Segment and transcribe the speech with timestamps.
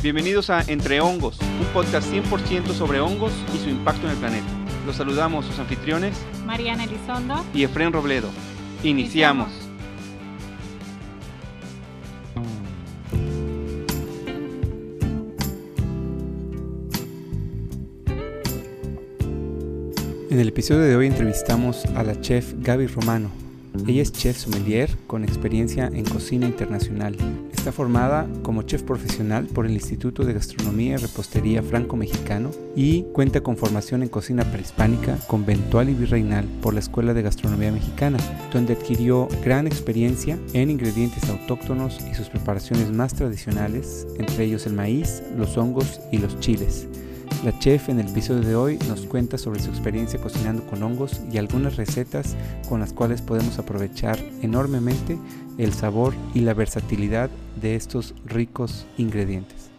[0.00, 4.46] Bienvenidos a Entre Hongos, un podcast 100% sobre hongos y su impacto en el planeta.
[4.86, 8.30] Los saludamos sus anfitriones, Mariana Elizondo y Efren Robledo.
[8.84, 9.48] Iniciamos.
[20.30, 23.32] En el episodio de hoy entrevistamos a la chef Gaby Romano.
[23.88, 27.16] Ella es chef sommelier con experiencia en cocina internacional.
[27.72, 33.56] Formada como chef profesional por el Instituto de Gastronomía y Repostería Franco-Mexicano y cuenta con
[33.56, 38.18] formación en cocina prehispánica, conventual y virreinal por la Escuela de Gastronomía Mexicana,
[38.52, 44.74] donde adquirió gran experiencia en ingredientes autóctonos y sus preparaciones más tradicionales, entre ellos el
[44.74, 46.88] maíz, los hongos y los chiles.
[47.44, 51.20] La chef en el episodio de hoy nos cuenta sobre su experiencia cocinando con hongos
[51.30, 52.34] y algunas recetas
[52.68, 55.16] con las cuales podemos aprovechar enormemente
[55.56, 57.30] el sabor y la versatilidad
[57.60, 59.70] de estos ricos ingredientes.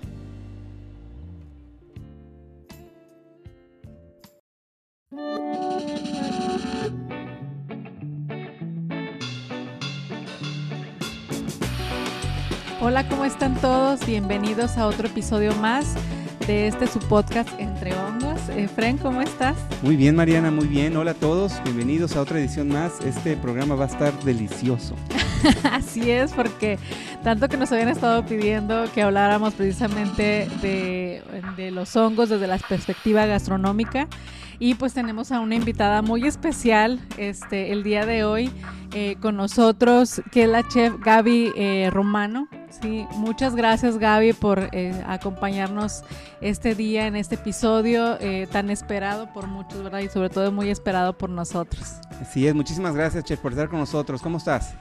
[12.82, 14.06] Hola, ¿cómo están todos?
[14.06, 15.96] Bienvenidos a otro episodio más
[16.48, 18.50] de este su podcast Entre Hongos.
[18.50, 19.56] Efren, ¿cómo estás?
[19.82, 20.96] Muy bien, Mariana, muy bien.
[20.98, 23.00] Hola a todos, bienvenidos a otra edición más.
[23.02, 24.96] Este programa va a estar delicioso.
[25.72, 26.78] Así es, porque
[27.24, 31.22] tanto que nos habían estado pidiendo que habláramos precisamente de,
[31.56, 34.08] de los hongos desde la perspectiva gastronómica.
[34.60, 38.52] Y pues tenemos a una invitada muy especial este, el día de hoy
[38.94, 42.50] eh, con nosotros, que es la chef Gaby eh, Romano.
[42.82, 46.04] Sí, muchas gracias Gaby por eh, acompañarnos
[46.40, 50.00] este día en este episodio eh, tan esperado por muchos, ¿verdad?
[50.00, 51.96] Y sobre todo muy esperado por nosotros.
[52.22, 54.22] Así es, muchísimas gracias chef por estar con nosotros.
[54.22, 54.74] ¿Cómo estás?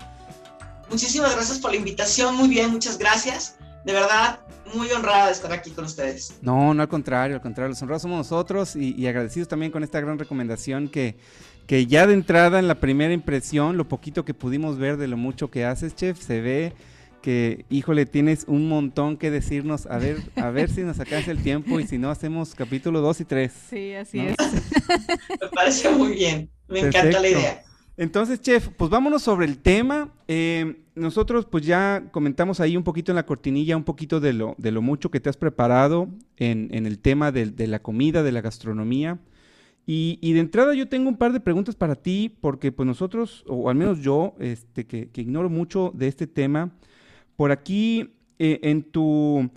[0.90, 3.56] Muchísimas gracias por la invitación, muy bien, muchas gracias.
[3.84, 4.40] De verdad,
[4.74, 6.34] muy honrada de estar aquí con ustedes.
[6.42, 9.82] No, no al contrario, al contrario, los honrados somos nosotros y, y agradecidos también con
[9.82, 11.16] esta gran recomendación que,
[11.66, 15.16] que ya de entrada en la primera impresión, lo poquito que pudimos ver de lo
[15.16, 16.74] mucho que haces, chef, se ve
[17.28, 19.84] que, híjole, tienes un montón que decirnos.
[19.84, 23.20] A ver, a ver si nos sacas el tiempo y si no, hacemos capítulo 2
[23.20, 23.52] y 3.
[23.68, 24.28] Sí, así ¿no?
[24.30, 24.36] es.
[25.28, 27.62] Me parece muy bien, me encanta la idea.
[27.98, 30.10] Entonces, chef, pues vámonos sobre el tema.
[30.26, 34.54] Eh, nosotros pues ya comentamos ahí un poquito en la cortinilla, un poquito de lo,
[34.56, 36.08] de lo mucho que te has preparado
[36.38, 39.18] en, en el tema de, de la comida, de la gastronomía.
[39.84, 43.44] Y, y, de entrada yo tengo un par de preguntas para ti, porque pues nosotros,
[43.46, 46.72] o al menos yo, este, que, que ignoro mucho de este tema,
[47.38, 48.10] por aquí
[48.40, 49.48] eh, en, tu,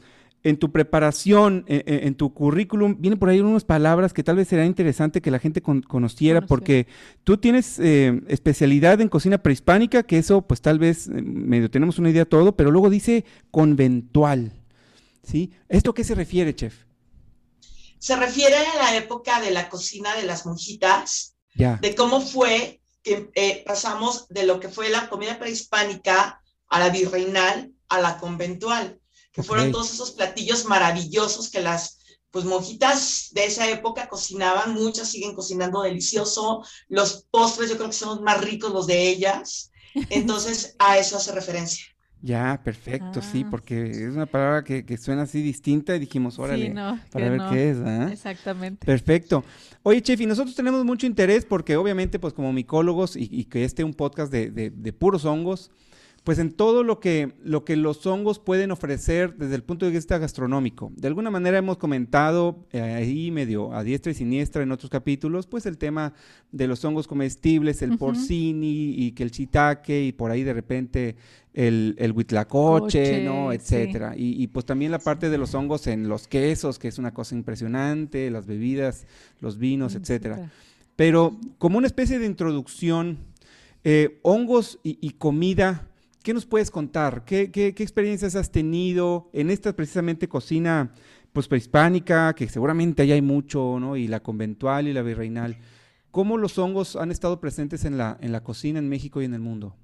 [0.44, 4.36] en tu preparación, eh, eh, en tu currículum, vienen por ahí unas palabras que tal
[4.36, 6.86] vez será interesante que la gente con, conociera, porque
[7.24, 11.98] tú tienes eh, especialidad en cocina prehispánica, que eso pues tal vez eh, medio tenemos
[11.98, 14.54] una idea todo, pero luego dice conventual.
[15.24, 15.52] ¿Sí?
[15.68, 16.76] ¿Esto a qué se refiere, chef?
[17.98, 21.78] Se refiere a la época de la cocina de las monjitas, Ya.
[21.82, 26.41] de cómo fue que eh, pasamos de lo que fue la comida prehispánica
[26.72, 29.00] a la virreinal a la conventual,
[29.32, 32.00] que fueron todos esos platillos maravillosos que las
[32.32, 37.94] pues monjitas de esa época cocinaban, muchas siguen cocinando delicioso, los postres yo creo que
[37.96, 39.72] son los más ricos los de ellas,
[40.10, 41.86] entonces a eso hace referencia.
[42.24, 43.48] Ya, perfecto, sí, Ah.
[43.50, 47.30] porque es una palabra que, que suena así distinta y dijimos, órale, sí, no, para
[47.30, 47.50] ver no.
[47.50, 47.78] qué es.
[48.12, 48.86] Exactamente.
[48.86, 49.44] Perfecto.
[49.84, 53.64] Oye, Chef, y nosotros tenemos mucho interés porque obviamente, pues como micólogos y, y que
[53.66, 55.72] este es un podcast de, de- de puros hongos,
[56.24, 59.92] pues en todo lo que, lo que los hongos pueden ofrecer desde el punto de
[59.92, 60.92] vista gastronómico.
[60.96, 65.48] De alguna manera hemos comentado eh, ahí medio a diestra y siniestra en otros capítulos,
[65.48, 66.14] pues el tema
[66.52, 71.16] de los hongos comestibles, el porcini y que el shiitake y por ahí de repente
[71.56, 73.46] el, el huitlacoche, ¿no?
[73.46, 74.14] Coche, Etcétera.
[74.16, 77.16] Y, y, pues también la parte de los hongos en los quesos, que es una
[77.16, 79.08] cosa impresionante, las bebidas,
[79.40, 80.52] los vinos, etcétera.
[80.96, 83.18] Pero como una especie de introducción,
[83.84, 85.88] eh, hongos y, y comida,
[86.24, 87.26] ¿qué nos puedes contar?
[87.26, 90.94] ¿Qué, qué, qué experiencias has tenido en esta precisamente cocina
[91.34, 93.96] pues prehispánica, que seguramente ahí hay mucho, ¿no?
[93.96, 95.58] Y la conventual y la virreinal.
[96.12, 99.34] ¿Cómo los hongos han estado presentes en la, en la cocina en México y en
[99.34, 99.76] el mundo?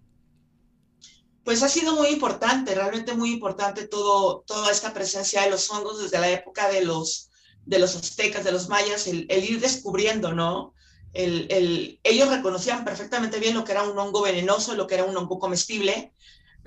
[1.45, 6.01] Pues ha sido muy importante, realmente muy importante todo, toda esta presencia de los hongos
[6.01, 7.30] desde la época de los,
[7.66, 10.74] de los aztecas, de los mayas, el, el ir descubriendo, ¿no?
[11.13, 15.06] El, el, ellos reconocían perfectamente bien lo que era un hongo venenoso, lo que era
[15.06, 16.12] un hongo comestible,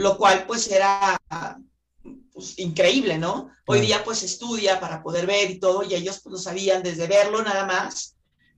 [0.00, 1.20] lo cual pues era
[2.32, 3.50] pues, increíble, ¿no?
[3.66, 7.06] Hoy día pues estudia para poder ver y todo, y ellos pues lo sabían desde
[7.06, 8.16] verlo nada más,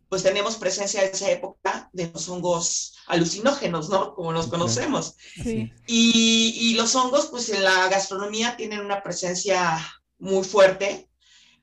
[0.08, 4.14] pues tenemos presencia de esa época de los hongos alucinógenos, ¿no?
[4.14, 5.16] Como los conocemos.
[5.42, 5.72] Sí.
[5.88, 9.84] Y, y los hongos, pues en la gastronomía tienen una presencia
[10.18, 11.08] muy fuerte.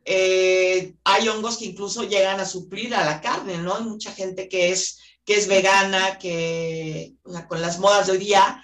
[0.03, 3.75] Eh, hay hongos que incluso llegan a suplir a la carne, ¿no?
[3.75, 7.13] Hay mucha gente que es, que es vegana, que
[7.47, 8.61] con las modas de hoy día,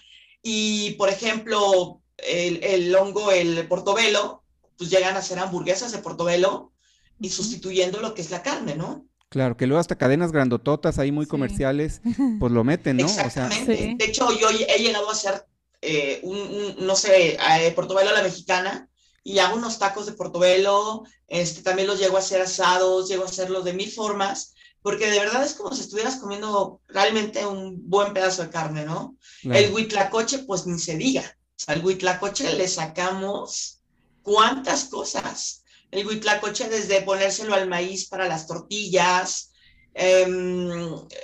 [0.48, 4.44] y por ejemplo, el, el hongo, el portobelo,
[4.78, 6.72] pues llegan a hacer hamburguesas de portobelo
[7.20, 9.08] y sustituyendo lo que es la carne, ¿no?
[9.30, 12.02] Claro, que luego hasta cadenas grandototas ahí muy comerciales,
[12.40, 13.08] pues lo meten, ¿no?
[13.08, 13.96] Exactamente.
[13.98, 15.48] De hecho, yo he llegado a hacer
[15.82, 18.88] eh, un, no sé, eh, portobelo a la mexicana
[19.24, 23.30] y hago unos tacos de portobelo, este, también los llego a hacer asados, llego a
[23.30, 24.54] hacerlos de mil formas,
[24.86, 29.18] porque de verdad es como si estuvieras comiendo realmente un buen pedazo de carne, ¿no?
[29.42, 31.24] El huitlacoche, pues ni se diga.
[31.24, 33.82] O sea, al huitlacoche le sacamos
[34.22, 39.54] cuántas cosas el huitlacoche desde ponérselo al maíz para las tortillas,
[39.96, 40.70] em,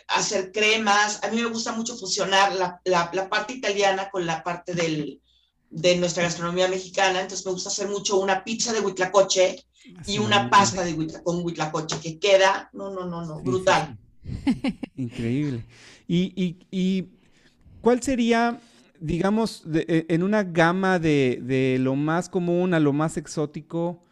[0.08, 1.24] hacer cremas.
[1.24, 4.74] A mí me gusta mucho fusionar la, parte italiana con la parte
[5.72, 7.22] de nuestra gastronomía mexicana.
[7.22, 9.66] Entonces me gusta hacer mucho una pizza de huitlacoche
[10.06, 13.98] y una pasta de con huitlacoche que queda, no, no, no, no, brutal.
[14.96, 15.66] Increíble.
[16.08, 17.08] Y,
[17.80, 18.60] cuál sería,
[19.00, 24.04] digamos, e, en una gama de, de, lo más común a lo más exótico,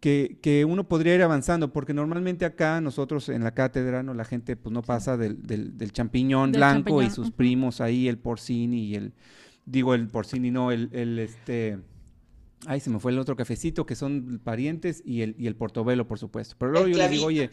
[0.00, 4.14] que, uno podría ir avanzando, porque normalmente acá nosotros en la cátedra, ¿no?
[4.14, 8.86] la gente pues no pasa del, del, champiñón blanco y sus primos ahí, el porcini
[8.86, 9.12] y el,
[9.66, 11.78] digo el porcini, no, el, el este,
[12.66, 16.06] ay, se me fue el otro cafecito, que son parientes, y el, y el portobelo,
[16.06, 16.56] por supuesto.
[16.58, 17.50] Pero luego yo les digo, oye,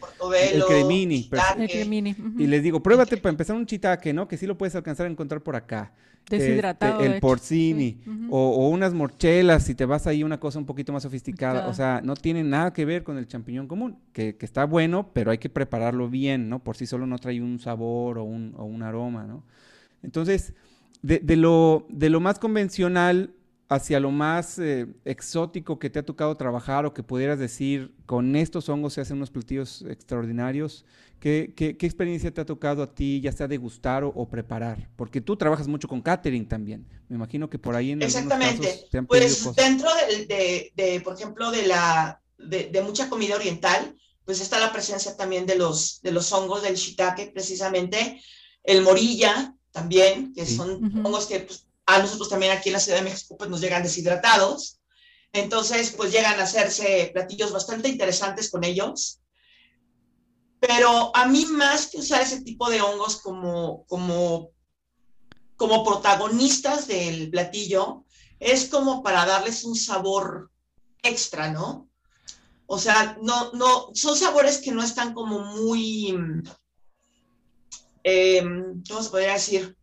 [0.52, 1.28] el cremini,
[1.58, 2.16] el cremini.
[2.38, 4.28] y les digo, pruébate para empezar un chitaque, ¿no?
[4.28, 5.92] Que sí lo puedes alcanzar a encontrar por acá.
[6.28, 7.00] Deshidratado.
[7.00, 11.68] el porcini o, unas morchelas si te vas ahí una cosa un poquito más sofisticada.
[11.68, 15.30] O sea, no tiene nada que ver con el champiñón común, que, está bueno, pero
[15.30, 16.58] hay que prepararlo bien, ¿no?
[16.58, 19.42] Por sí solo no trae un sabor o un, o un aroma, ¿no?
[20.02, 20.52] Entonces,
[21.02, 23.34] de, de, lo, de lo más convencional
[23.68, 28.34] hacia lo más eh, exótico que te ha tocado trabajar o que pudieras decir, con
[28.34, 30.84] estos hongos se hacen unos platillos extraordinarios,
[31.20, 34.88] ¿Qué, qué, experiencia te ha tocado a ti, ya sea degustar o, o, preparar?
[34.94, 36.86] Porque tú trabajas mucho con catering también.
[37.08, 38.68] Me imagino que por ahí en Exactamente.
[38.68, 39.90] Casos te han pues dentro
[40.28, 45.16] de, de, por ejemplo, de, la, de, de, mucha comida oriental, pues está la presencia
[45.16, 48.22] también de los, de los hongos del shiitake, precisamente,
[48.62, 52.98] el morilla también, que son hongos que pues, a nosotros también aquí en la Ciudad
[52.98, 54.80] de México pues, nos llegan deshidratados.
[55.32, 59.20] Entonces, pues llegan a hacerse platillos bastante interesantes con ellos.
[60.60, 64.50] Pero a mí más que usar ese tipo de hongos como, como,
[65.56, 68.04] como protagonistas del platillo,
[68.40, 70.50] es como para darles un sabor
[71.02, 71.88] extra, ¿no?
[72.66, 76.14] O sea, no, no, son sabores que no están como muy,
[78.08, 78.42] eh,
[78.88, 79.76] ¿cómo se podría decir?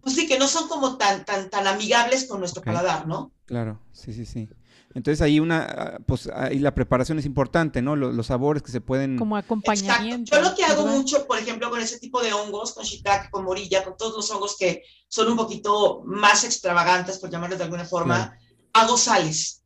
[0.00, 3.32] Pues sí, que no son como tan, tan, tan amigables con nuestro paladar, ¿no?
[3.46, 4.48] Claro, sí, sí, sí.
[4.92, 7.94] Entonces ahí una, ah, pues ahí la preparación es importante, ¿no?
[7.94, 9.16] Los, sabores que se pueden...
[9.16, 10.34] Como acompañamiento.
[10.34, 13.44] Yo lo que hago mucho, por ejemplo, con ese tipo de hongos, con shiitake, con
[13.44, 17.84] morilla, con todos los hongos que son un poquito más extravagantes, por llamarlos de alguna
[17.84, 18.36] forma,
[18.72, 19.62] hago sales.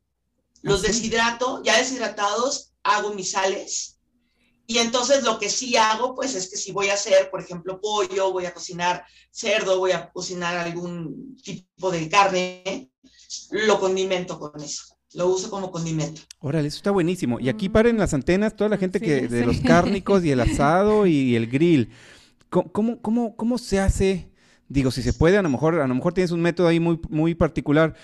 [0.61, 3.94] Los ¿Ah, deshidrato, ya deshidratados, hago mis sales.
[4.67, 7.79] Y entonces lo que sí hago, pues es que si voy a hacer, por ejemplo,
[7.79, 12.89] pollo, voy a cocinar cerdo, voy a cocinar algún tipo de carne,
[13.51, 16.21] lo condimento con eso lo uso como condimento.
[16.39, 17.39] Órale, eso está buenísimo.
[17.39, 21.07] Y aquí paren las antenas toda la gente que de los cárnicos y el asado
[21.07, 21.89] y el grill.
[22.49, 24.29] ¿Cómo, cómo, cómo, se hace?
[24.67, 26.99] Digo, si se puede, a lo mejor, a lo mejor tienes un método ahí muy,
[27.09, 27.95] muy particular.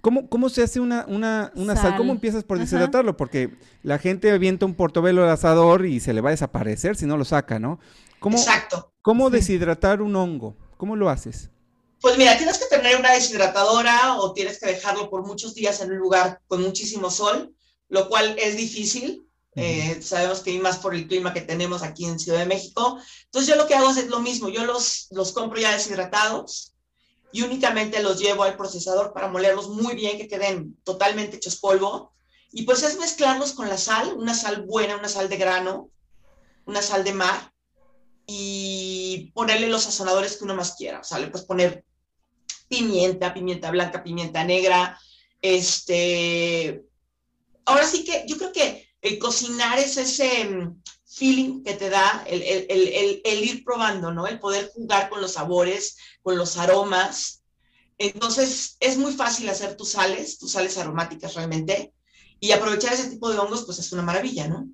[0.00, 1.96] ¿Cómo, ¿Cómo se hace una, una, una sal.
[1.96, 3.16] ¿Cómo empiezas por deshidratarlo?
[3.16, 7.06] Porque la gente avienta un portobelo al asador y se le va a desaparecer si
[7.06, 7.80] no lo saca, ¿no?
[8.20, 8.92] ¿Cómo, Exacto.
[9.02, 10.56] ¿Cómo deshidratar un hongo?
[10.76, 11.50] ¿Cómo lo haces?
[12.00, 15.90] Pues mira, tienes que tener una deshidratadora o tienes que dejarlo por muchos días en
[15.90, 17.52] un lugar con muchísimo sol,
[17.88, 19.24] lo cual es difícil.
[19.56, 23.00] Eh, sabemos que hay más por el clima que tenemos aquí en Ciudad de México.
[23.24, 26.74] Entonces yo lo que hago es lo mismo, yo los, los compro ya deshidratados
[27.32, 32.12] y únicamente los llevo al procesador para molerlos muy bien, que queden totalmente hechos polvo.
[32.50, 35.90] Y pues es mezclarlos con la sal, una sal buena, una sal de grano,
[36.64, 37.52] una sal de mar,
[38.26, 41.00] y ponerle los sazonadores que uno más quiera.
[41.00, 41.84] O sea, le puedes poner
[42.68, 44.98] pimienta, pimienta blanca, pimienta negra.
[45.40, 46.84] Este,
[47.64, 52.24] ahora sí que yo creo que el cocinar es ese mm, feeling que te da
[52.26, 54.26] el, el, ir probando, ¿no?
[54.26, 57.42] El poder jugar con los sabores, con los aromas.
[57.96, 61.92] Entonces, es muy fácil hacer tus sales, tus sales aromáticas realmente,
[62.40, 64.68] y aprovechar ese tipo de hongos, pues es una maravilla, ¿no?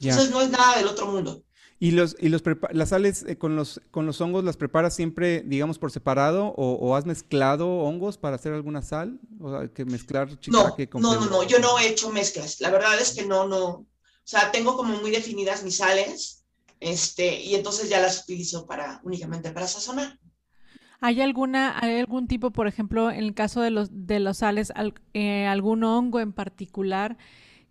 [0.00, 1.42] Entonces, no es nada del otro mundo.
[1.82, 5.42] ¿Y, los, y los las sales eh, con, los, con los hongos las preparas siempre,
[5.46, 9.18] digamos, por separado o, has mezclado hongos para hacer alguna sal?
[9.40, 12.60] O sea, que mezclar no, no, no, no, yo no he hecho mezclas.
[12.60, 13.86] La verdad es que no, no.
[14.30, 16.44] O sea, tengo como muy definidas mis sales
[16.78, 20.20] este, y entonces ya las utilizo para, únicamente para sazonar.
[21.00, 24.72] ¿Hay alguna, hay algún tipo, por ejemplo, en el caso de los, de los sales,
[25.14, 27.18] eh, algún hongo en particular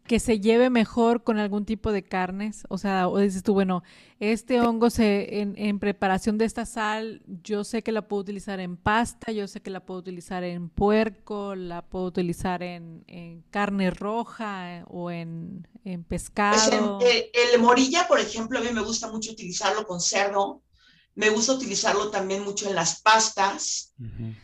[0.10, 2.63] que se lleve mejor con algún tipo de carnes?
[2.70, 3.84] O sea, o dices tú, bueno,
[4.20, 8.75] este hongo se, en, preparación de esta sal, yo sé que la puedo utilizar en
[8.75, 13.06] pasta, yo sé que la puedo utilizar en puerco, la puedo utilizar en,
[13.51, 16.98] carne roja eh, o en, en pues pescado.
[17.01, 20.63] el, morilla, por ejemplo, a mí me gusta mucho utilizarlo con cerdo.
[21.16, 23.94] Me gusta utilizarlo también mucho en las pastas.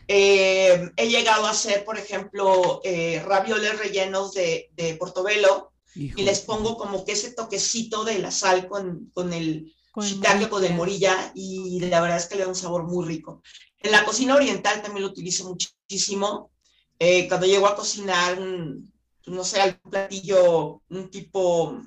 [0.08, 6.76] Eh, he llegado a hacer, por ejemplo, eh, ravioles rellenos de, portobelo y les pongo
[6.76, 11.80] como que ese toquecito de la sal con, con el shiitake con el morilla y
[11.80, 13.42] la verdad es que le da un sabor muy rico.
[13.78, 16.50] En la cocina oriental también lo utilizo muchísimo.
[16.98, 21.80] Eh, cuando llego a cocinar, no sé, algún platillo, un tipo,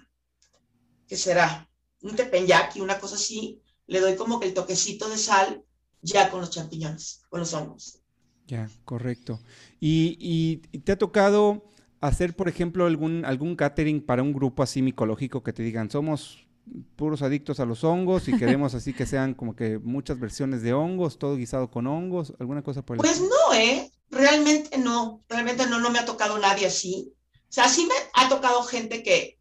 [1.08, 1.70] ¿qué será?
[2.02, 5.64] Un tepenyaki, una cosa así, le doy como que el toquecito de sal
[6.02, 8.00] ya con los champiñones, con los hongos.
[8.48, 9.40] Ya, correcto.
[9.80, 11.66] ¿Y, te ha tocado
[12.02, 16.48] hacer, por ejemplo, algún, algún catering para un grupo así micológico que te digan, somos
[16.96, 20.74] puros adictos a los hongos y queremos así que sean como que muchas versiones de
[20.74, 23.92] hongos, todo guisado con hongos, alguna cosa por el Pues no, ¿eh?
[24.12, 27.14] Realmente no, realmente no, no me ha tocado nadie así.
[27.34, 29.40] O sea, sí me ha tocado gente que,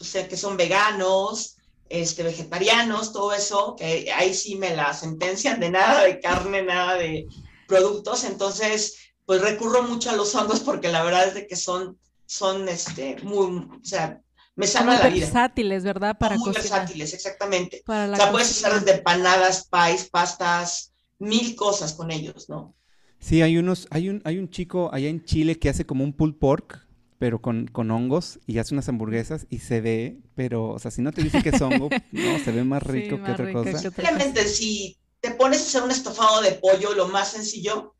[0.00, 1.55] o sea, que son veganos,
[1.88, 6.94] este, vegetarianos, todo eso, que ahí sí me la sentencian de nada de carne, nada
[6.94, 7.26] de
[7.66, 11.98] productos, entonces pues recurro mucho a los hongos porque la verdad es de que son,
[12.26, 14.20] son este, muy, o sea,
[14.54, 15.26] me salvan la vida.
[15.26, 16.16] versátiles, ¿verdad?
[16.18, 17.82] Para muy versátiles, exactamente.
[17.86, 22.74] o sea, puedes hacer desde empanadas, pies, pastas, mil cosas con ellos, ¿no?
[23.18, 26.12] Sí, hay unos, hay un, hay un chico allá en Chile que hace como un
[26.12, 26.85] pulled pork,
[27.18, 31.02] pero con, con, hongos y hace unas hamburguesas y se ve, pero, o sea, si
[31.02, 33.78] no te dice que es hongo, no, se ve más rico que otra cosa.
[33.78, 37.94] Simplemente si te pones a hacer un estofado de pollo, lo más sencillo,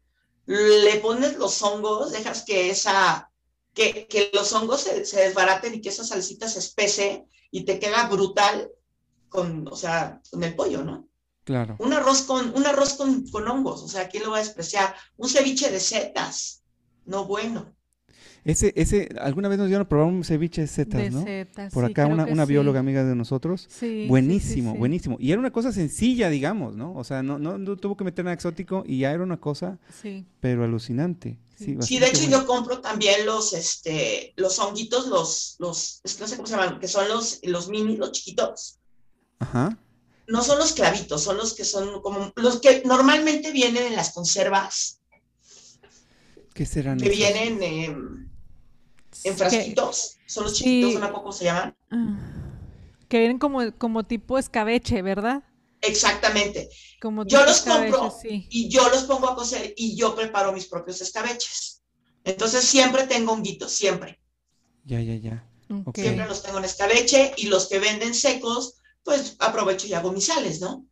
[0.46, 3.30] le pones los hongos, dejas que esa,
[3.74, 7.78] que, que los hongos se, se, desbaraten y que esa salsita se espese y te
[7.78, 8.70] queda brutal
[9.28, 11.08] con, o sea, con el pollo, ¿no?
[11.44, 11.76] Claro.
[11.78, 14.94] Un arroz con, un arroz con, con hongos, o sea, ¿quién lo va a despreciar?
[15.16, 16.62] Un ceviche de setas,
[17.04, 17.75] no bueno.
[18.46, 21.24] Ese, ese, alguna vez nos dieron a probar un ceviche de setas, ¿no?
[21.72, 23.66] Por acá una, una bióloga amiga de nosotros.
[23.68, 25.16] Sí, buenísimo, buenísimo.
[25.18, 26.94] Y era una cosa sencilla, digamos, ¿no?
[26.94, 29.80] O sea, no, no, tuvo que meter nada exótico y ya era una cosa,
[30.38, 31.40] pero alucinante.
[31.56, 36.46] Sí, de hecho yo compro también los, este, los honguitos, los, los, no sé cómo
[36.46, 38.78] se llaman, que son los, los mini, los chiquitos.
[39.40, 39.76] Ajá.
[40.28, 44.12] No son los clavitos, son los que son como, los que normalmente vienen en las
[44.12, 45.00] conservas.
[46.54, 46.98] ¿Qué serán?
[46.98, 47.96] Que vienen, eh,
[49.24, 51.12] en frasquitos, son los chiquitos, ¿no?
[51.12, 51.76] ¿Cómo se llaman?
[51.90, 52.18] Ah.
[53.08, 55.42] Que vienen como, como tipo escabeche, ¿verdad?
[55.80, 56.68] Exactamente.
[57.00, 61.00] Como yo los compro y yo los pongo a cocer y yo preparo mis propios
[61.00, 61.82] escabeches.
[62.24, 64.20] Entonces siempre tengo un guito, siempre.
[64.84, 65.48] Ya, ya, ya.
[65.94, 70.26] Siempre los tengo en escabeche y los que venden secos, pues aprovecho y hago mis
[70.26, 70.86] sales, ¿no?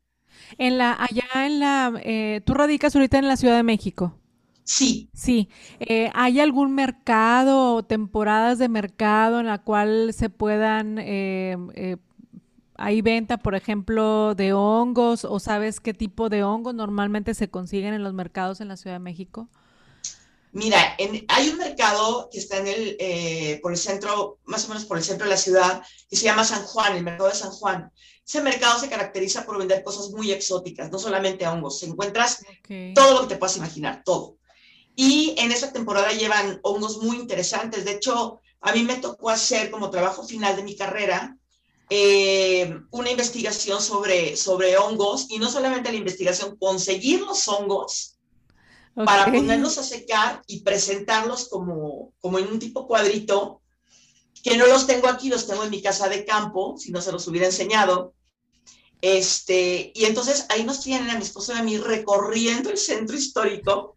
[0.59, 4.21] En la, allá en la, eh, tú radicas ahorita en la Ciudad de México.
[4.65, 5.11] Sí.
[5.13, 5.49] Sí.
[5.79, 10.99] Eh, ¿Hay algún mercado o temporadas de mercado en la cual se puedan...
[10.99, 11.97] Eh, eh,
[12.77, 17.95] ¿Hay venta, por ejemplo, de hongos o sabes qué tipo de hongos normalmente se consiguen
[17.95, 19.49] en los mercados en la Ciudad de México?
[20.51, 20.97] Mira,
[21.29, 25.05] hay un mercado que está en el, por el centro, más o menos por el
[25.05, 27.93] centro de la ciudad, que se llama San Juan, el mercado de San Juan.
[28.27, 31.81] Ese mercado se caracteriza por vender cosas muy exóticas, no solamente hongos.
[31.85, 32.45] Encuentras
[32.93, 34.39] todo lo que te puedas imaginar, todo.
[34.97, 37.85] Y en esa temporada llevan hongos muy interesantes.
[37.85, 41.37] De hecho, a mí me tocó hacer como trabajo final de mi carrera
[41.91, 48.19] eh, una investigación sobre, sobre hongos y no solamente la investigación, conseguir los hongos
[48.95, 53.61] para ponerlos a secar y presentarlos como, como en un tipo cuadrito,
[54.43, 57.11] que no los tengo aquí, los tengo en mi casa de campo, si no se
[57.11, 58.15] los hubiera enseñado.
[59.03, 63.17] Este, y entonces ahí nos tienen a mi esposo y a mí recorriendo el centro
[63.17, 63.93] histórico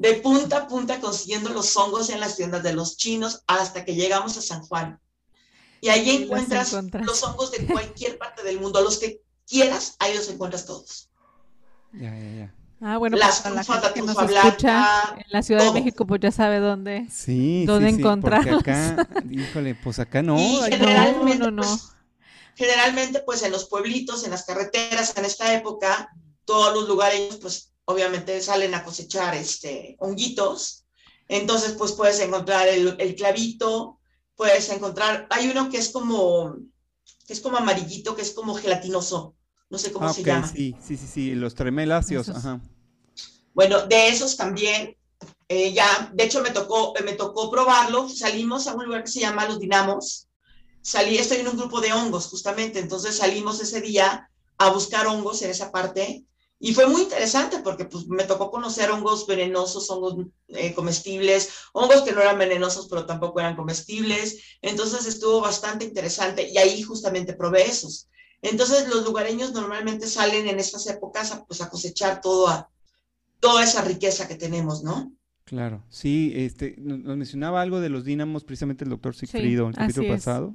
[0.00, 3.94] de punta a punta consiguiendo los hongos en las tiendas de los chinos hasta que
[3.94, 4.98] llegamos a San Juan.
[5.82, 10.26] Y ahí encuentras los hongos de cualquier parte del mundo, los que quieras, ahí los
[10.30, 11.10] encuentras todos.
[11.92, 12.54] Ya, ya, ya.
[12.80, 16.32] Ah, bueno, pues la gente que nos escucha en la Ciudad de México, pues ya
[16.32, 18.48] sabe dónde, sí, dónde sí, encontrar.
[18.48, 20.38] acá, híjole, pues acá no.
[20.38, 21.62] Y generalmente, no, no, no.
[21.62, 21.88] Pues,
[22.54, 26.10] generalmente pues en los pueblitos, en las carreteras, en esta época,
[26.46, 30.84] todos los lugares pues obviamente salen a cosechar este, honguitos.
[31.28, 34.00] Entonces pues puedes encontrar el, el clavito,
[34.36, 36.56] puedes encontrar, hay uno que es como,
[37.26, 39.36] que es como amarillito, que es como gelatinoso,
[39.68, 40.48] no sé cómo Ah, se llama.
[40.48, 42.60] sí, sí, sí, sí, los tremeláceos, ajá.
[43.54, 44.96] Bueno, de esos también,
[45.48, 49.20] eh, ya, de hecho me tocó, me tocó probarlo, salimos a un lugar que se
[49.20, 50.28] llama Los Dinamos,
[50.82, 54.28] salí, estoy en un grupo de hongos justamente, entonces salimos ese día
[54.58, 56.24] a buscar hongos en esa parte
[56.62, 62.02] y fue muy interesante porque pues me tocó conocer hongos venenosos, hongos eh, comestibles, hongos
[62.02, 67.32] que no eran venenosos pero tampoco eran comestibles, entonces estuvo bastante interesante y ahí justamente
[67.32, 68.08] probé esos.
[68.42, 72.70] Entonces los lugareños normalmente salen en estas épocas a, pues, a cosechar todo a,
[73.40, 75.12] toda esa riqueza que tenemos, ¿no?
[75.44, 79.70] Claro, sí, este, nos mencionaba algo de los dínamos, precisamente el doctor Sí, Sigfrido, en
[79.70, 80.52] el capítulo pasado.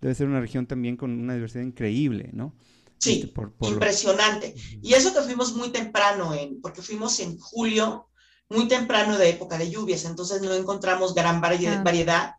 [0.00, 2.54] Debe ser una región también con una diversidad increíble, ¿no?
[3.02, 4.54] Sí, Este, por- por lo- impresionante.
[4.80, 8.08] Y eso que fuimos muy temprano, en, porque fuimos en julio,
[8.48, 11.82] muy temprano de época de lluvias, entonces no encontramos gran vari- Ah.
[11.82, 12.34] variedad,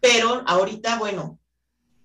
[0.00, 1.40] pero ahorita, bueno,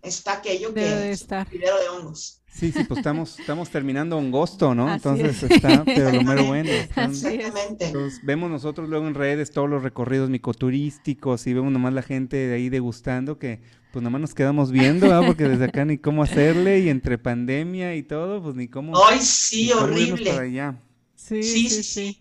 [0.02, 1.48] está aquello Debe de que es estar.
[1.50, 2.41] video de hongos.
[2.52, 4.90] Sí, sí, pues estamos, estamos terminando agosto, ¿no?
[4.90, 5.52] Así Entonces es.
[5.52, 6.70] está, pero lo mero bueno.
[6.94, 7.12] están-.
[7.12, 7.86] Exactamente.
[7.88, 12.38] Entonces, vemos nosotros luego en redes todos los recorridos micoturísticos y vemos nomás la gente
[12.38, 15.26] de ahí degustando que pues nomás nos quedamos viendo, ¿verdad?
[15.26, 19.20] Porque desde acá ni cómo hacerle y entre pandemia y todo, pues ni cómo, Ay,
[19.20, 20.40] sí, cómo irnos para horrible.
[20.42, 20.76] allá.
[21.16, 21.84] Sí, Sí, sí, sí, sí.
[21.84, 22.20] sí.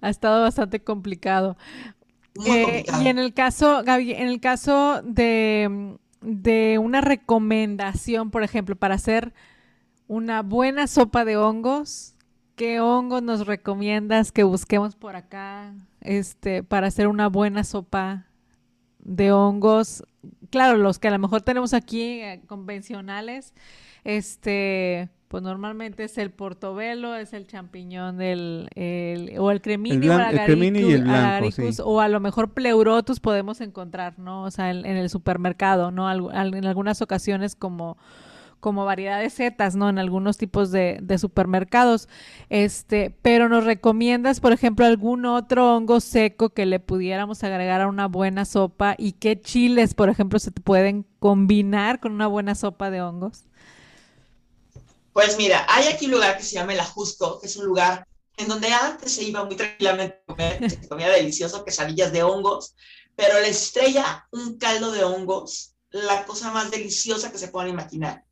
[0.00, 1.56] Ha estado bastante complicado.
[2.34, 3.02] Muy Eh, complicado.
[3.04, 8.94] y en el caso, Gaby, en el caso de, de una recomendación, por ejemplo, para
[8.96, 9.32] hacer
[10.08, 12.14] una buena sopa de hongos,
[12.56, 18.26] ¿qué hongos nos recomiendas que busquemos por acá, este, para hacer una buena sopa
[18.98, 20.04] de hongos?
[20.50, 23.54] Claro, los que a lo mejor tenemos aquí eh, convencionales,
[24.04, 30.12] este, pues normalmente es el portobelo, es el champiñón del, el- o el cremini o
[30.12, 31.82] blan- el cremini y el agaricus- blanco, agaricus, sí.
[31.84, 34.42] o a lo mejor pleurotus podemos encontrar, ¿no?
[34.44, 36.06] O sea, en, en el supermercado, ¿no?
[36.08, 37.96] Al- en algunas ocasiones como
[38.62, 39.88] como variedad de setas, ¿no?
[39.88, 42.08] En algunos tipos de, supermercados.
[42.48, 47.88] Este, pero nos recomiendas, por ejemplo, algún otro hongo seco que le pudiéramos agregar a
[47.88, 52.90] una buena sopa y qué chiles, por ejemplo, se pueden combinar con una buena sopa
[52.90, 53.46] de hongos.
[55.12, 58.06] Pues mira, hay aquí un lugar que se llama El Ajusco, que es un lugar
[58.36, 62.76] en donde antes se iba muy tranquilamente a comer, se comía delicioso, quesadillas de hongos,
[63.16, 68.24] pero la estrella, un caldo de hongos, la cosa más deliciosa que se puedan imaginar.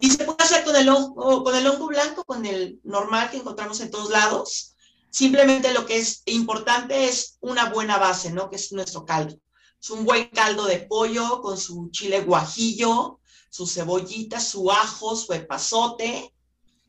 [0.00, 3.38] Y se puede hacer con el hongo, con el hongo blanco, con el normal que
[3.38, 4.74] encontramos en todos lados.
[5.10, 8.50] Simplemente lo que es importante es una buena base, ¿no?
[8.50, 9.36] Que es nuestro caldo.
[9.80, 15.32] Es un buen caldo de pollo con su chile guajillo, su cebollita, su ajo, su
[15.32, 16.34] epazote.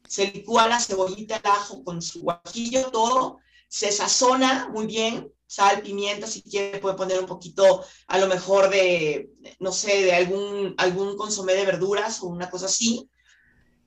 [0.07, 3.37] Se licúa la cebollita, el ajo con su guajillo, todo.
[3.67, 8.69] Se sazona muy bien, sal, pimienta, si quiere puede poner un poquito, a lo mejor
[8.69, 13.09] de, no sé, de algún, algún consomé de verduras o una cosa así.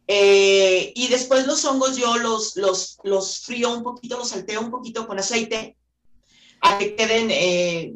[0.09, 4.73] Eh, y después los hongos yo los, los, los frío un poquito, los salteo un
[4.73, 5.77] poquito con aceite,
[6.63, 7.95] a que queden eh,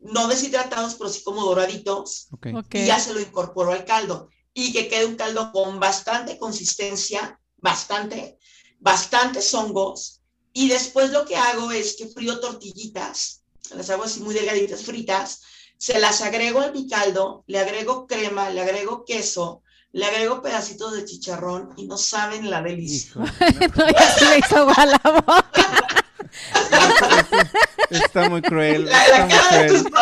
[0.00, 2.46] no deshidratados, pero sí como doraditos Ok.
[2.54, 2.74] Ok.
[2.76, 7.38] y ya se lo incorporo al caldo y que quede un caldo con bastante consistencia,
[7.58, 8.38] bastante,
[8.80, 10.21] bastantes hongos
[10.52, 13.42] y después lo que hago es que frío tortillitas,
[13.74, 15.42] las hago así muy delgaditas fritas,
[15.78, 19.62] se las agrego a mi caldo, le agrego crema, le agrego queso,
[19.92, 23.12] le agrego pedacitos de chicharrón y no saben la delicia.
[23.76, 26.04] No, ya se me hizo agua la boca.
[27.90, 29.82] está muy cruel, La, está la muy cara de cruel.
[29.82, 29.92] tus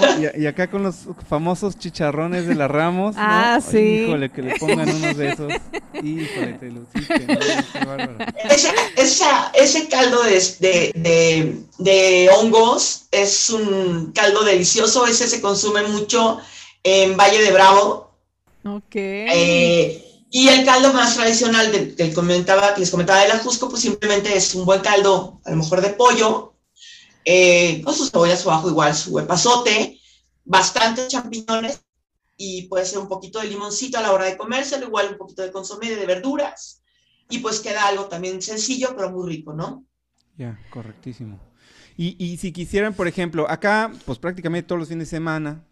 [0.00, 0.22] ¿no?
[0.38, 0.96] Y, y acá con los
[1.28, 3.22] famosos chicharrones de la Ramos, ¿no?
[3.22, 4.04] Ah, sí.
[4.06, 5.52] Híjole, que le pongan unos de esos.
[6.02, 7.38] Híjole, te luciste, ¿no?
[7.72, 8.16] Qué bárbaro.
[8.50, 15.40] Ese, esa- ese caldo de, de- de- de hongos es un caldo delicioso, ese se
[15.40, 16.38] consume mucho
[16.82, 18.10] en Valle de Bravo.
[18.64, 18.94] Ok.
[18.96, 23.80] eh, y el caldo más tradicional del que comentaba, que les comentaba del ajusco, pues
[23.82, 26.52] simplemente es un buen caldo, a lo mejor de pollo,
[27.28, 29.98] eh, con su cebolla, su ajo, igual su epazote,
[30.44, 31.82] bastantes champiñones
[32.36, 35.42] y puede ser un poquito de limoncito a la hora de comérselo, igual un poquito
[35.42, 36.82] de consomé de verduras
[37.28, 39.84] y pues queda algo también sencillo pero muy rico, ¿no?
[40.38, 41.40] Ya, correctísimo.
[41.96, 45.64] Y, y si quisieran, por ejemplo, acá, pues prácticamente todos los fines de semana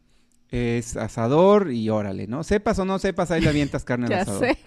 [0.55, 2.45] es asador y órale, ¿no?
[2.45, 4.47] Sepas o no sepas, ahí le avientas carne al asador.
[4.47, 4.59] sé.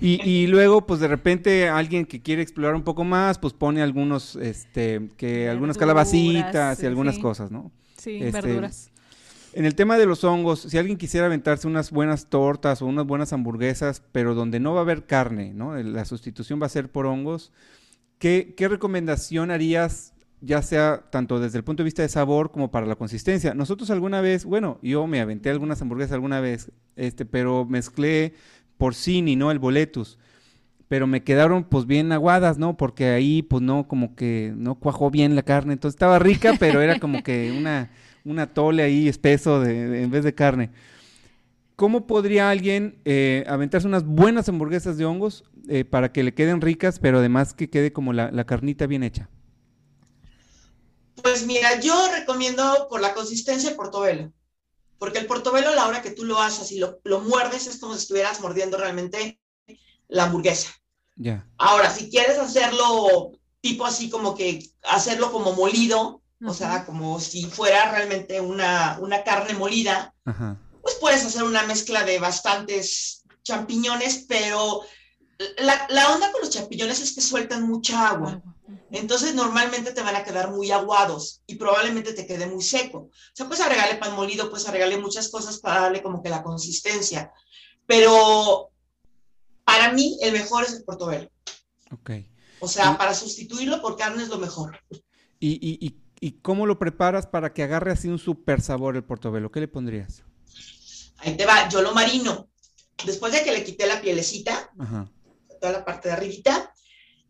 [0.00, 3.80] Y, y luego, pues de repente alguien que quiere explorar un poco más, pues pone
[3.80, 7.20] algunos, este, que algunas calabacitas y algunas sí.
[7.20, 7.70] cosas, ¿no?
[7.96, 8.90] Sí, Este, verduras.
[9.52, 13.06] En el tema de los hongos, si alguien quisiera aventarse unas buenas tortas o unas
[13.06, 15.74] buenas hamburguesas, pero donde no va a haber carne, ¿no?
[15.76, 17.52] La sustitución va a ser por hongos,
[18.18, 22.70] ¿qué, qué recomendación harías ya sea tanto desde el punto de vista de sabor como
[22.70, 23.54] para la consistencia.
[23.54, 28.34] Nosotros alguna vez, bueno, yo me aventé algunas hamburguesas alguna vez, este, pero mezclé
[28.76, 29.50] porcini, ¿no?
[29.50, 30.18] El boletus.
[30.86, 32.76] Pero me quedaron pues bien aguadas, ¿no?
[32.76, 35.74] Porque ahí pues no, como que no cuajó bien la carne.
[35.74, 37.90] Entonces estaba rica, pero era como que una,
[38.24, 40.70] una tole ahí espeso de, en vez de carne.
[41.76, 46.60] ¿Cómo podría alguien eh, aventarse unas buenas hamburguesas de hongos eh, para que le queden
[46.60, 49.28] ricas, pero además que quede como la, la carnita bien hecha?
[51.22, 54.32] Pues mira, yo recomiendo por la consistencia el portobelo,
[54.98, 57.94] porque el portobelo a la hora que tú lo haces y lo, muerdes es como
[57.94, 59.40] si estuvieras mordiendo realmente
[60.08, 60.70] la hamburguesa.
[61.16, 61.46] Ya.
[61.56, 67.44] Ahora, si quieres hacerlo tipo así como que hacerlo como molido, o sea, como si
[67.46, 70.14] fuera realmente una, una carne molida,
[70.82, 74.82] pues puedes hacer una mezcla de bastantes champiñones, pero
[75.58, 78.40] la, la, onda con los champiñones es que sueltan mucha agua.
[78.90, 82.98] Entonces normalmente te van a quedar muy aguados y probablemente te quede muy seco.
[82.98, 86.42] O sea, puedes agregarle pan molido, puedes agregarle muchas cosas para darle como que la
[86.42, 87.32] consistencia.
[87.86, 88.70] Pero
[89.64, 91.30] para mí el mejor es el portobelo.
[91.92, 92.10] Ok.
[92.60, 94.78] O sea, para sustituirlo por carne es lo mejor.
[95.38, 99.52] ¿Y, y, y, cómo lo preparas para que agarre así un super sabor el portobelo?
[99.52, 100.24] ¿Qué le pondrías?
[101.18, 102.48] Ahí te va, yo lo marino.
[103.06, 104.72] Después de que le quité la pielecita,
[105.60, 106.74] toda la parte de arribita,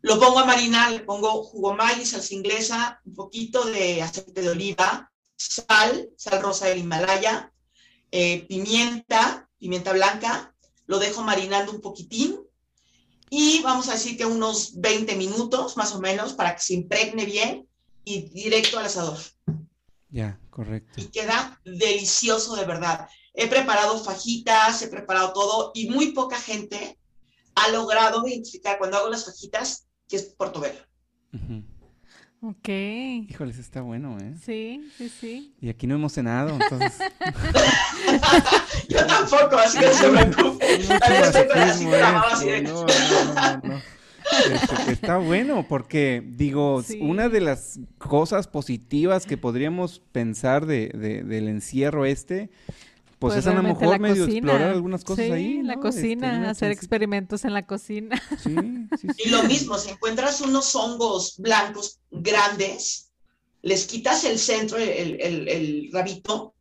[0.01, 4.49] lo pongo a marinar, le pongo jugo maíz, salsa inglesa, un poquito de aceite de
[4.49, 7.51] oliva, sal, sal rosa del Himalaya,
[8.11, 12.39] eh, pimienta, pimienta blanca, lo dejo marinando un poquitín
[13.29, 17.25] y vamos a decir que unos 20 minutos más o menos para que se impregne
[17.25, 17.67] bien
[18.03, 19.19] y directo al asador.
[20.09, 20.99] Ya, correcto.
[20.99, 23.07] Y queda delicioso de verdad.
[23.33, 26.97] He preparado fajitas, he preparado todo y muy poca gente
[27.53, 30.79] ha logrado identificar cuando hago las fajitas que es Portobelo.
[32.41, 32.69] Ok.
[33.29, 34.33] Híjoles, está bueno, ¿eh?
[34.43, 35.53] Sí, sí, sí.
[35.61, 36.97] Y aquí no hemos cenado, entonces.
[38.89, 40.79] Yo tampoco, así que se me preocupe.
[42.63, 43.81] No, no, no, no.
[44.51, 51.23] Este, está bueno porque, digo, una de las cosas positivas que podríamos pensar de, de,
[51.23, 52.49] del encierro este
[53.19, 55.57] pues, es a lo mejor medio explorar algunas cosas sí, ahí.
[55.57, 58.21] en la cocina, este, hacer experimentos en la cocina.
[58.41, 58.55] Sí,
[58.99, 59.23] sí, sí.
[59.25, 63.11] Y lo mismo, si encuentras unos hongos blancos grandes,
[63.61, 66.55] les quitas el centro, el, el, el rabito,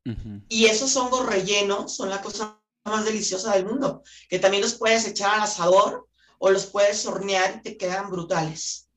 [0.48, 5.06] y esos hongos rellenos son la cosa más deliciosa del mundo, que también los puedes
[5.06, 8.88] echar al asador o los puedes hornear y te quedan brutales.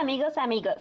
[0.00, 0.76] Amigos, amigos,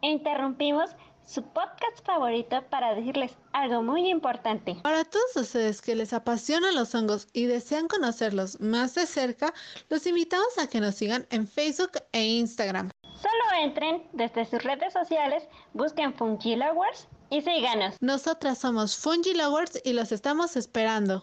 [0.00, 0.90] interrumpimos
[1.24, 4.76] su podcast favorito para decirles algo muy importante.
[4.82, 9.52] Para todos ustedes que les apasionan los hongos y desean conocerlos más de cerca,
[9.88, 12.90] los invitamos a que nos sigan en Facebook e Instagram.
[13.02, 15.42] Solo entren desde sus redes sociales,
[15.74, 17.96] busquen Fungi Lovers y síganos.
[18.00, 21.20] Nosotras somos Fungi Lovers y los estamos esperando.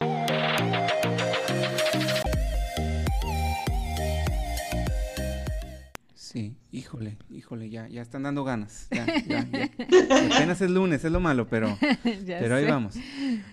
[6.28, 8.90] Sí, híjole, híjole, ya, ya están dando ganas.
[8.92, 9.48] Ya, ya,
[10.36, 11.78] Apenas es lunes, es lo malo, pero,
[12.26, 12.96] pero ahí vamos.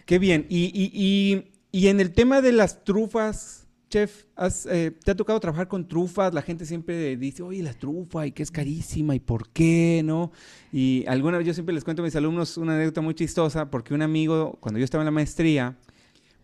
[0.05, 0.45] Qué bien.
[0.49, 4.25] Y, y, y, y, en el tema de las trufas, chef,
[4.69, 6.35] eh, ¿te ha tocado trabajar con trufas?
[6.35, 10.33] La gente siempre dice, oye, la trufa, y que es carísima, y por qué, ¿no?
[10.73, 13.95] Y alguna vez yo siempre les cuento a mis alumnos una anécdota muy chistosa, porque
[13.95, 15.79] un amigo, cuando yo estaba en la maestría,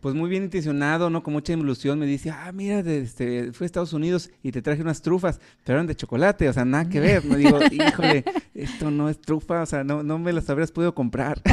[0.01, 1.23] pues muy bien intencionado, ¿no?
[1.23, 4.81] Con mucha ilusión, me dice, ah, mira, este, fui a Estados Unidos y te traje
[4.83, 7.25] unas trufas, pero eran de chocolate, o sea, nada que ver.
[7.25, 10.95] Me digo, híjole, esto no es trufa, o sea, no, no me las habrías podido
[10.95, 11.41] comprar.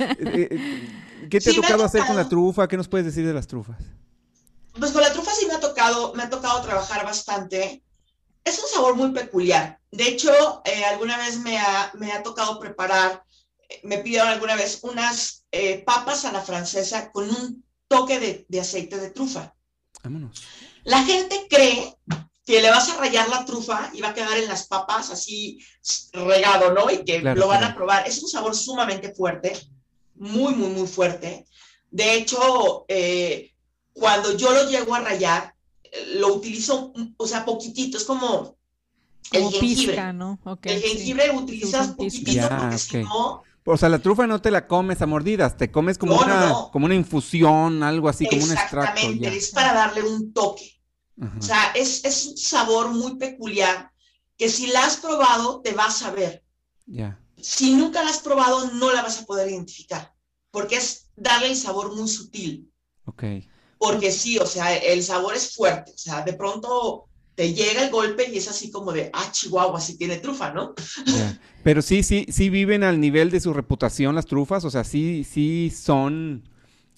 [0.00, 2.68] Eh, eh, ¿Qué te ha tocado hacer con la trufa?
[2.68, 3.76] ¿Qué nos puedes decir de las trufas?
[4.78, 7.82] Pues con la trufa sí me ha tocado, me ha tocado trabajar bastante.
[8.44, 9.78] Es un sabor muy peculiar.
[9.90, 10.30] De hecho,
[10.64, 13.22] eh, alguna vez me ha, me ha tocado preparar
[13.82, 18.98] me pidieron alguna vez unas eh, papas a la francesa con un toque de, aceite
[18.98, 19.54] de trufa.
[20.02, 20.42] Vámonos.
[20.84, 21.96] La gente cree
[22.46, 25.58] que le vas a rayar la trufa y va a quedar en las papas así
[26.12, 26.90] regado, ¿no?
[26.90, 28.06] Y que lo van a probar.
[28.06, 29.52] Es un sabor sumamente fuerte,
[30.14, 31.46] muy, muy, muy fuerte.
[31.90, 33.52] De hecho, eh,
[33.92, 35.54] cuando yo lo llego a rayar,
[36.14, 38.56] lo utilizo, o sea, poquitito, es como
[39.32, 40.12] el jengibre.
[40.12, 40.38] ¿no?
[40.62, 45.02] el jengibre utilizas poquitito porque si no o sea, la trufa no te la comes
[45.02, 49.00] a mordidas, te comes como, una, como una infusión, algo así, como un extracto.
[49.00, 50.80] Exactamente, es para darle un toque.
[51.38, 53.90] O sea, es, es, un sabor muy peculiar
[54.38, 56.42] que si la has probado te vas a ver.
[56.86, 57.20] Ya.
[57.36, 60.14] Si nunca la has probado no la vas a poder identificar,
[60.50, 62.72] porque es darle el sabor muy sutil.
[63.04, 63.24] Ok.
[63.76, 67.90] Porque sí, o sea, el sabor es fuerte, o sea, de pronto te llega el
[67.90, 70.74] golpe y es así como de, ah, Chihuahua, sí tiene trufa, ¿no?
[71.62, 75.24] Pero sí, sí, sí viven al nivel de su reputación las trufas, o sea, sí,
[75.24, 76.48] sí son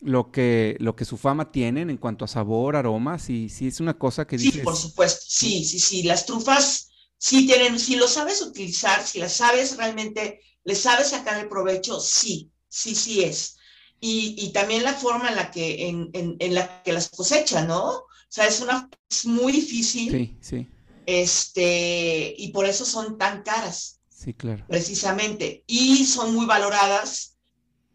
[0.01, 3.81] lo que, lo que su fama tienen en cuanto a sabor, aroma, sí, sí es
[3.81, 4.55] una cosa que dices...
[4.55, 9.21] Sí, por supuesto, sí, sí, sí, las trufas sí tienen, si lo sabes utilizar, si
[9.21, 13.57] las sabes realmente, le sabes sacar el provecho, sí, sí, sí es.
[14.01, 17.65] Y, y también la forma en la que, en, en, en la que las cosecha,
[17.65, 18.07] ¿no?
[18.33, 20.11] O sea, es una, es muy difícil.
[20.11, 20.69] Sí, sí.
[21.05, 24.01] Este, y por eso son tan caras.
[24.09, 24.65] Sí, claro.
[24.69, 25.65] Precisamente.
[25.67, 27.37] Y son muy valoradas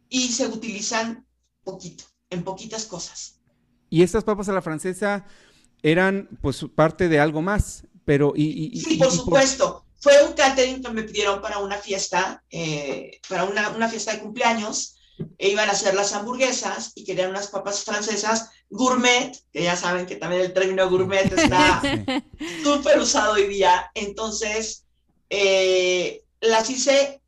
[0.10, 1.26] y se utilizan
[1.63, 3.39] poquito, en poquitas cosas.
[3.89, 5.26] Y estas papas a la francesa
[5.82, 9.86] eran pues parte de algo más, pero y, sí, por supuesto.
[10.00, 14.19] Fue un catering que me pidieron para una fiesta, eh, para una, una, fiesta de
[14.19, 14.97] cumpleaños.
[15.38, 20.06] E iban a hacer las hamburguesas y querían unas papas francesas gourmet, que ya saben
[20.06, 21.82] que también el término gourmet está
[22.63, 23.91] súper usado hoy día.
[23.95, 24.86] Entonces,
[25.30, 27.21] eh, las hice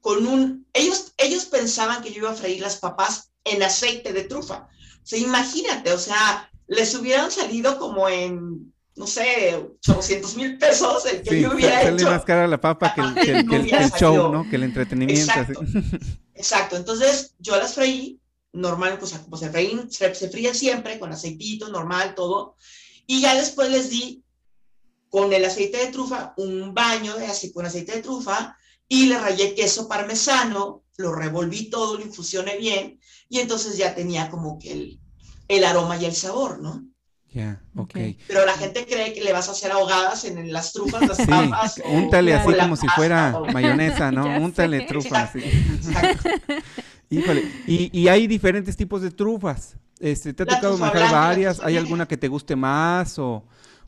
[0.00, 0.66] con un...
[0.72, 4.68] Ellos, ellos pensaban que yo iba a freír las papas en aceite de trufa.
[5.02, 9.54] O sea, imagínate, o sea, les hubieran salido como en, no sé,
[9.88, 12.10] 800 mil pesos el que yo hubiera sale hecho.
[12.10, 14.48] más cara la papa que el, que el, que el show, ¿no?
[14.48, 15.32] Que el entretenimiento.
[15.32, 15.60] Exacto.
[16.34, 16.76] Exacto.
[16.76, 18.20] Entonces, yo las freí,
[18.52, 22.56] normal, pues como se freín, se, se fríen siempre, con aceitito, normal, todo.
[23.06, 24.22] Y ya después les di
[25.08, 28.56] con el aceite de trufa, un baño de así con aceite de trufa,
[28.88, 34.30] y le rayé queso parmesano, lo revolví todo, lo infusioné bien, y entonces ya tenía
[34.30, 35.00] como que el,
[35.48, 36.84] el aroma y el sabor, ¿no?
[37.34, 37.98] Ya, yeah, ok.
[38.28, 41.26] Pero la gente cree que le vas a hacer ahogadas en, las trufas, las sí,
[41.26, 41.82] papas.
[41.90, 43.46] Úntale así como si fuera o...
[43.46, 44.24] mayonesa, ¿no?
[44.40, 44.86] Úntale sé.
[44.86, 45.32] trufas.
[45.32, 45.40] Sí.
[45.40, 46.28] Exacto.
[47.10, 49.74] Híjole, y, y, hay diferentes tipos de trufas.
[49.98, 51.58] Este, ¿Te ha la tocado manejar varias?
[51.60, 53.44] ¿Hay alguna que te guste más o,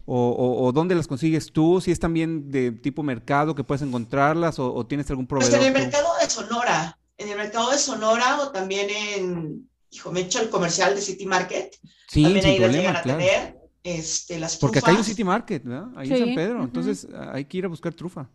[0.06, 1.80] o, o, o, dónde las consigues tú?
[1.80, 5.56] Si es también de tipo mercado que puedes encontrarlas o, tienes algún proveedor.
[5.56, 10.12] Pues en el mercado de Sonora en el mercado de Sonora o también en, hijo,
[10.12, 11.76] me he hecho el comercial de City Market.
[12.08, 13.18] Sí, también sin ahí problema, llegan a claro.
[13.18, 13.56] tener.
[13.82, 14.82] Este, las Porque trufas.
[14.84, 15.86] acá hay un City Market, ¿verdad?
[15.96, 16.64] Ahí Sí, en San Pedro.
[16.64, 18.28] Entonces hay que ir a buscar trufa.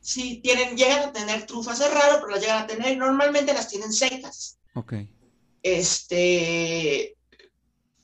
[0.00, 2.96] Sí, tienen, llegan a tener trufas, es raro, pero las llegan a tener.
[2.96, 4.58] Normalmente las tienen secas.
[4.74, 4.94] Ok.
[5.62, 7.16] Este,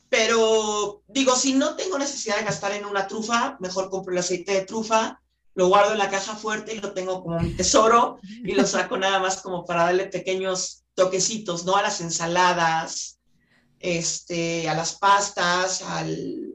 [0.09, 4.53] pero digo, si no tengo necesidad de gastar en una trufa, mejor compro el aceite
[4.53, 5.21] de trufa,
[5.55, 8.97] lo guardo en la caja fuerte y lo tengo como mi tesoro y lo saco
[8.99, 11.77] nada más como para darle pequeños toquecitos, ¿no?
[11.77, 13.19] A las ensaladas,
[13.81, 16.55] este, a las pastas, al,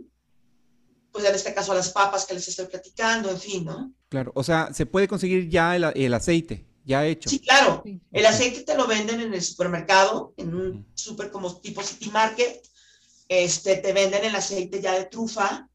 [1.12, 3.94] pues en este caso a las papas que les estoy platicando, en fin, ¿no?
[4.10, 7.30] Claro, o sea, se puede conseguir ya el, el aceite, ya hecho.
[7.30, 7.84] Sí, claro.
[8.12, 12.68] El aceite te lo venden en el supermercado, en un super como tipo City Market.
[13.28, 15.70] Este, te venden el aceite ya de trufa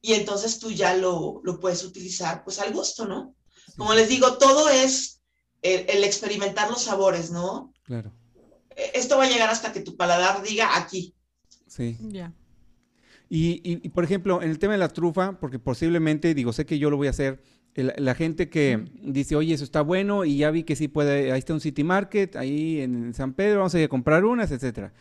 [0.00, 3.36] y entonces tú ya lo, lo puedes utilizar pues al gusto, ¿no?
[3.76, 5.20] Como les digo, todo es
[5.62, 7.72] el, el experimentar los sabores, ¿no?
[7.86, 8.12] Claro,
[8.76, 11.14] Eh, Esto va a llegar hasta que tu paladar diga aquí.
[11.66, 11.96] sí.
[12.08, 12.32] Ya.
[13.28, 16.64] Y, y, y, por ejemplo, en el tema de la trufa, porque posiblemente, digo, sé
[16.64, 17.42] que yo lo voy a hacer,
[17.74, 21.32] el- la gente que dice, oye, eso está bueno, y ya vi que sí puede,
[21.32, 24.52] ahí está un City Market, ahí en San Pedro, vamos a ir a comprar unas,
[24.52, 24.92] etcétera.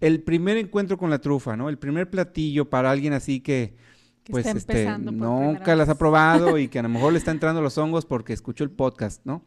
[0.00, 1.68] El primer encuentro con la trufa, ¿no?
[1.68, 3.76] El primer platillo para alguien así que,
[4.24, 7.60] Que pues, este, nunca las ha probado y que a lo mejor le está entrando
[7.60, 9.44] los hongos porque escuchó el podcast, ¿no?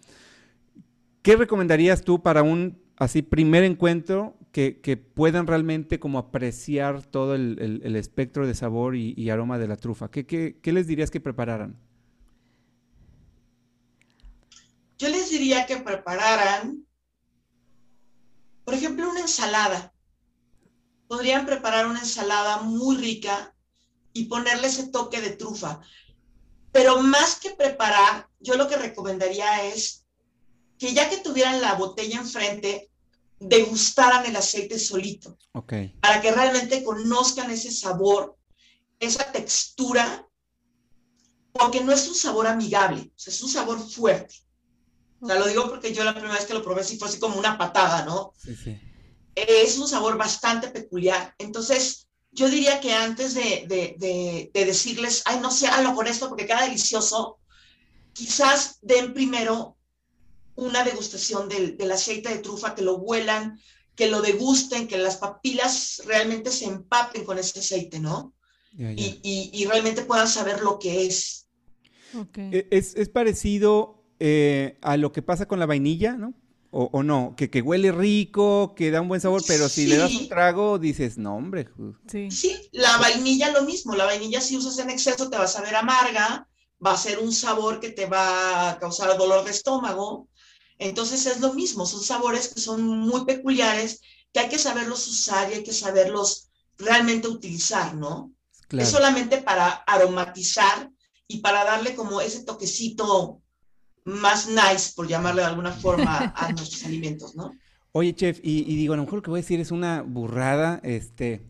[1.24, 7.36] ¿Qué recomendarías tú para un así primer encuentro que, que puedan realmente como apreciar todo
[7.36, 10.10] el, el- espectro de sabor y, y aroma de la trufa?
[10.12, 11.78] ¿Qué, qué, qué les dirías que prepararan?
[14.98, 16.86] Yo les diría que prepararan,
[18.64, 19.94] por ejemplo, una ensalada.
[21.08, 23.56] Podrían preparar una ensalada muy rica
[24.14, 25.82] y ponerle ese toque de trufa.
[26.72, 30.07] Pero más que preparar, yo lo que recomendaría es
[30.78, 32.90] que ya que tuvieran la botella enfrente,
[33.40, 38.38] degustaran el aceite solito, Ok, para que realmente conozcan ese sabor,
[39.00, 40.28] esa textura,
[41.52, 44.36] porque no es un sabor amigable, o sea, es un sabor fuerte.
[45.20, 47.20] O sea, lo digo porque yo la primera vez que lo probé sí fue así
[47.20, 48.34] como una patada, ¿no?
[48.38, 48.80] sí, sí.
[49.36, 51.36] Es un sabor bastante peculiar.
[51.38, 56.08] Entonces, yo diría que antes de, de, de, de decirles, ay, no sé, hazlo con
[56.08, 57.38] esto porque queda delicioso,
[58.14, 59.77] quizás den primero
[60.58, 63.60] una degustación del, del aceite de trufa, que lo huelan,
[63.96, 68.34] que lo degusten, que las papilas realmente se empapen con ese aceite, ¿no?
[68.78, 71.48] Y, y- y realmente puedan saber lo que es.
[72.14, 72.38] Ok.
[72.38, 76.34] E- Es, es parecido eh, a lo que pasa con la vainilla, ¿no?
[76.72, 79.98] O, o no, que, que huele rico, que da un buen sabor, pero si le
[79.98, 81.70] das un trago, dices, no, hombre.
[82.08, 82.30] Sí.
[82.30, 83.96] Sí, la vainilla lo mismo.
[83.96, 86.48] La vainilla si usas en exceso te va a saber amarga,
[86.86, 90.28] va a ser un sabor que te va a causar dolor de estómago.
[90.80, 95.50] Entonces es lo mismo, son sabores que son muy peculiares, que hay que saberlos usar
[95.52, 98.32] y hay que saberlos realmente utilizar, ¿no?
[98.68, 98.84] Claro.
[98.84, 100.92] Es solamente para aromatizar
[101.28, 103.42] y para darle como ese toquecito
[104.06, 107.52] más nice, por llamarle de alguna forma, a nuestros alimentos, ¿no?
[107.92, 110.04] Oye, chef, y, y digo, a lo mejor lo que voy a decir es una
[110.04, 111.42] burrada, este,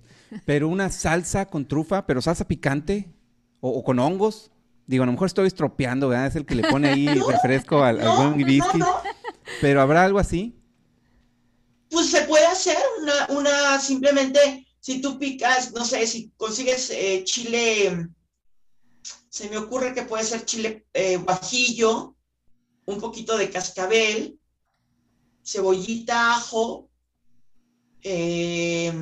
[0.46, 3.12] pero una salsa con trufa, pero salsa picante
[3.60, 4.52] o, o con hongos.
[4.86, 6.28] Digo, a lo mejor estoy estropeando, ¿verdad?
[6.28, 8.78] Es el que le pone ahí refresco al, al No, buen no, whisky.
[8.78, 8.88] no,
[9.62, 10.56] Pero ¿habrá algo así?
[11.90, 17.24] Pues se puede hacer una, una simplemente, si tú picas, no sé, si consigues eh,
[17.24, 18.10] chile,
[19.30, 22.16] se me ocurre que puede ser chile eh, guajillo,
[22.86, 24.40] un poquito de cascabel,
[25.46, 26.90] cebollita, ajo,
[28.02, 28.94] eh,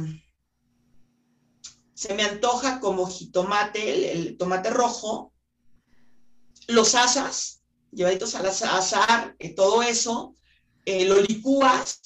[1.94, 5.34] se me antoja como jitomate, el, el tomate rojo,
[6.68, 8.46] los asas, llevaditos al
[9.40, 10.36] eh, todo eso,
[10.86, 12.02] eh, lo licúas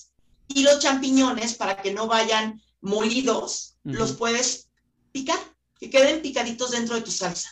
[0.48, 4.70] y los champiñones, para que no vayan molidos, los puedes
[5.12, 5.38] picar,
[5.80, 7.50] que queden picaditos dentro de tu salsa.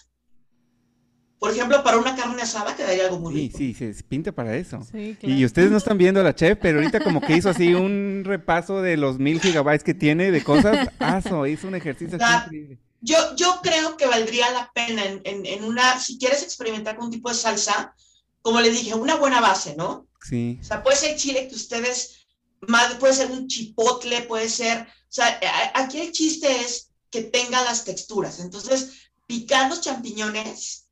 [1.39, 3.57] Por ejemplo, para una carne asada quedaría algo muy Sí, rico.
[3.59, 4.79] sí, se se pinta para eso.
[4.91, 7.75] Sí, Y ustedes no están viendo a la chef, pero ahorita como que hizo así
[7.75, 10.89] un repaso de los mil gigabytes que tiene de cosas.
[10.99, 12.79] Aso, hizo un ejercicio increíble.
[13.01, 17.05] Yo, yo creo que valdría la pena en, en- en una, si quieres experimentar con
[17.05, 17.93] un tipo de salsa,
[18.41, 20.06] como le dije, una buena base, ¿no?
[20.21, 22.25] Sí, O sea, puede ser chile que ustedes,
[22.61, 27.23] más, puede ser un chipotle, puede ser, o sea, a- aquí el chiste es que
[27.23, 28.39] tenga las texturas.
[28.39, 28.93] Entonces,
[29.25, 30.89] picar los champiñones,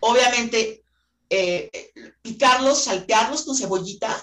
[0.00, 0.84] obviamente,
[1.30, 4.14] eh, eh, picarlos, saltearlos con cebollita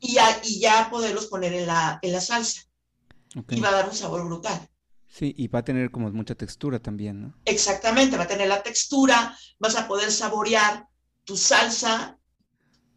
[0.00, 2.62] y ya, y ya poderlos poner en la, en la salsa.
[3.50, 4.68] Y va a dar un sabor brutal.
[5.08, 7.34] Sí, y va a tener como mucha textura también, ¿no?
[7.44, 10.88] Exactamente, va a tener la textura, vas a poder saborear
[11.24, 12.18] tu salsa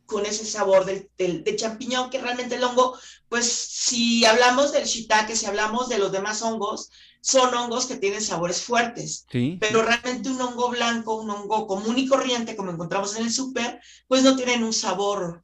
[0.08, 2.98] con ese sabor del, del, del champiñón, que realmente el hongo,
[3.30, 6.90] pues si hablamos del shiitake, si hablamos de los demás hongos,
[7.22, 9.58] son hongos que tienen sabores fuertes, Sí.
[9.62, 13.80] pero realmente un hongo blanco, un hongo común y corriente, como encontramos en el súper,
[14.08, 15.44] pues no tienen un sabor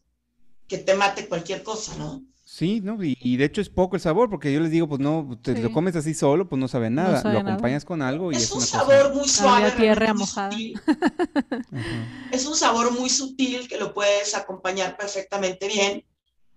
[0.67, 2.23] que te mate cualquier cosa, ¿no?
[2.55, 3.03] Sí, ¿no?
[3.03, 5.55] Y, y de hecho es poco el sabor, porque yo les digo, pues no, te
[5.55, 5.61] Sí.
[5.63, 7.19] lo comes así solo, pues no sabe nada.
[7.19, 7.53] sabe lo nada.
[7.53, 9.13] acompañas con algo y es, Es un una sabor cosa.
[9.15, 10.55] muy suave, a tierra mojada.
[12.31, 16.05] es un sabor muy sutil que lo puedes acompañar perfectamente bien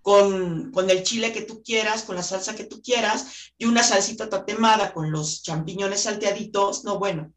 [0.03, 3.81] con, con el chile que tú quieras, con la salsa que tú quieras y una
[3.81, 6.83] salsita tatemada con los champiñones salteaditos.
[6.83, 7.33] No, bueno,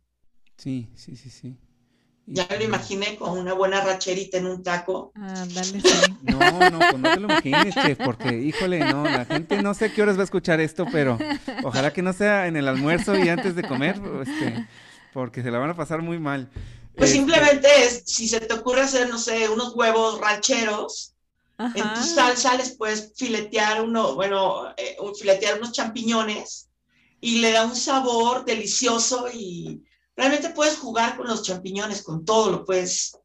[0.58, 1.56] Sí, sí, sí, sí.
[2.32, 5.14] Ya me lo imaginé con una buena racherita en un taco.
[5.14, 6.16] Ándale, sí.
[6.22, 9.86] No, no, pues no te lo imagines, chef, porque, híjole, no, la gente no sé
[9.86, 11.26] a qué horas va a escuchar esto, pero
[11.60, 14.62] ojalá que no sea en el almuerzo y antes de comer, este,
[15.12, 16.50] porque se la van a pasar muy mal.
[16.96, 21.14] Pues Este, simplemente es, si se te ocurre hacer, no sé, unos huevos rancheros,
[21.72, 22.04] en tu Ajá.
[22.04, 26.70] salsa les puedes filetear uno, bueno, eh, filetear unos champiñones
[27.20, 29.82] y le da un sabor delicioso y
[30.20, 33.16] realmente puedes jugar con los champiñones, con todo lo puedes.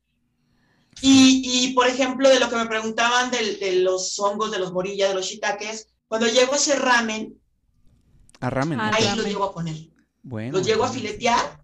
[1.01, 4.71] Y, y, por ejemplo, de lo que me preguntaban del- de, los hongos, de los
[4.71, 7.37] morillas, de los shiitakes, cuando llego a hacer ramen,
[8.39, 8.79] A ramen.
[8.79, 8.85] Ok.
[8.93, 9.17] ahí ramen.
[9.17, 9.75] lo llego a poner.
[10.23, 10.57] Bueno.
[10.57, 10.93] Lo llego a bueno.
[11.01, 11.61] filetear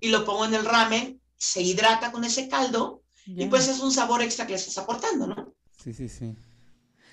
[0.00, 3.92] y lo pongo en el ramen, se hidrata con ese caldo y pues es un
[3.92, 5.54] sabor extra que le estás aportando, ¿no?
[5.82, 6.34] Sí, sí, sí.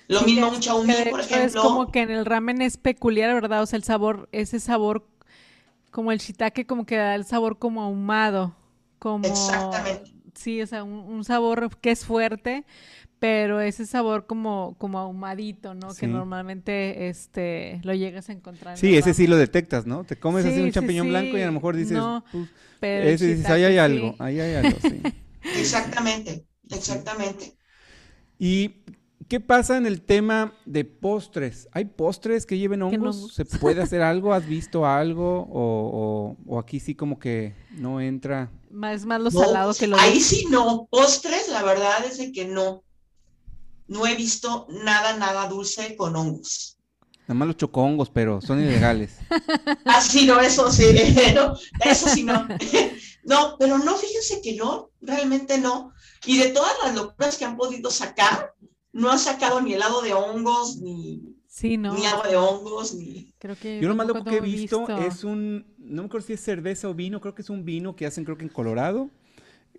[0.08, 1.46] Lo Sí, mismo un de por ejemplo.
[1.46, 3.62] Es como que en el ramen es peculiar, ¿verdad?
[3.62, 5.06] O sea, el sabor, ese sabor,
[5.90, 8.54] como el shiitake, como que da el sabor como ahumado,
[8.98, 9.28] como...
[9.28, 10.10] Exactamente.
[10.34, 12.64] Sí, o sea, un, un sabor que es fuerte,
[13.18, 15.94] pero ese sabor como, como ahumadito, ¿no?
[15.94, 16.00] Sí.
[16.00, 20.04] Que normalmente este, lo llegas a encontrar en Sí, ese sí lo detectas, ¿no?
[20.04, 22.48] Te comes así Sí, un sí, champiñón blanco y a lo mejor dices, No, "Uf",
[22.80, 25.06] Pero ese dices, ahí hay algo, ahí hay algo, sí.
[25.54, 27.56] Exactamente, exactamente.
[28.38, 28.84] ¿Y
[29.30, 31.68] qué pasa en el tema de postres?
[31.72, 33.16] ¿Hay postres que lleven ¿Lleven hongos?
[33.16, 33.34] hongos?
[33.34, 34.34] ¿Se puede hacer algo?
[34.34, 35.42] ¿Has visto algo?
[35.50, 38.50] ¿O, o- o aquí sí como que no entra?
[38.70, 40.88] Más, más lo No, salado que lo Ahí sí no.
[40.90, 42.82] Postres, la verdad es de que no.
[43.86, 46.76] No he visto nada, nada dulce con hongos.
[47.22, 49.16] Nada más los chocongos, pero son ilegales.
[49.84, 50.84] Ah, sí, no, eso sí,
[51.34, 51.54] no,
[51.84, 52.46] eso sí no.
[53.24, 55.92] No, pero no, fíjense que no, realmente no.
[56.26, 58.54] Y de todas las locuras que han podido sacar,
[58.92, 61.94] no han sacado ni helado de hongos, ni, Sí, ¿no?
[61.94, 63.34] ni agua de hongos, ni...
[63.38, 66.34] Creo que Yo lo más loco que he visto es un, no me acuerdo si
[66.34, 69.10] es cerveza o vino, creo que es un vino que hacen creo que en Colorado.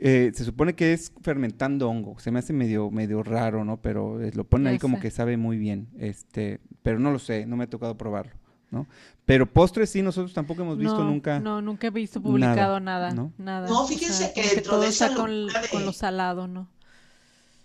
[0.04, 2.20] Eh, se supone que es fermentando hongo.
[2.20, 3.78] Se me hace medio, medio raro, ¿no?
[3.82, 5.90] Pero eh, lo ponen ahí como que sabe muy bien.
[5.98, 8.34] Este, pero no lo sé, no me ha tocado probarlo,
[8.72, 8.88] ¿no?
[9.26, 11.40] Pero postres sí, nosotros tampoco hemos visto nunca.
[11.40, 13.12] No, nunca he visto publicado nada.
[13.12, 13.32] ¿no?
[13.38, 13.70] Nada.
[13.70, 16.68] No, fíjense que dentro de esa con, con lo salado, ¿no?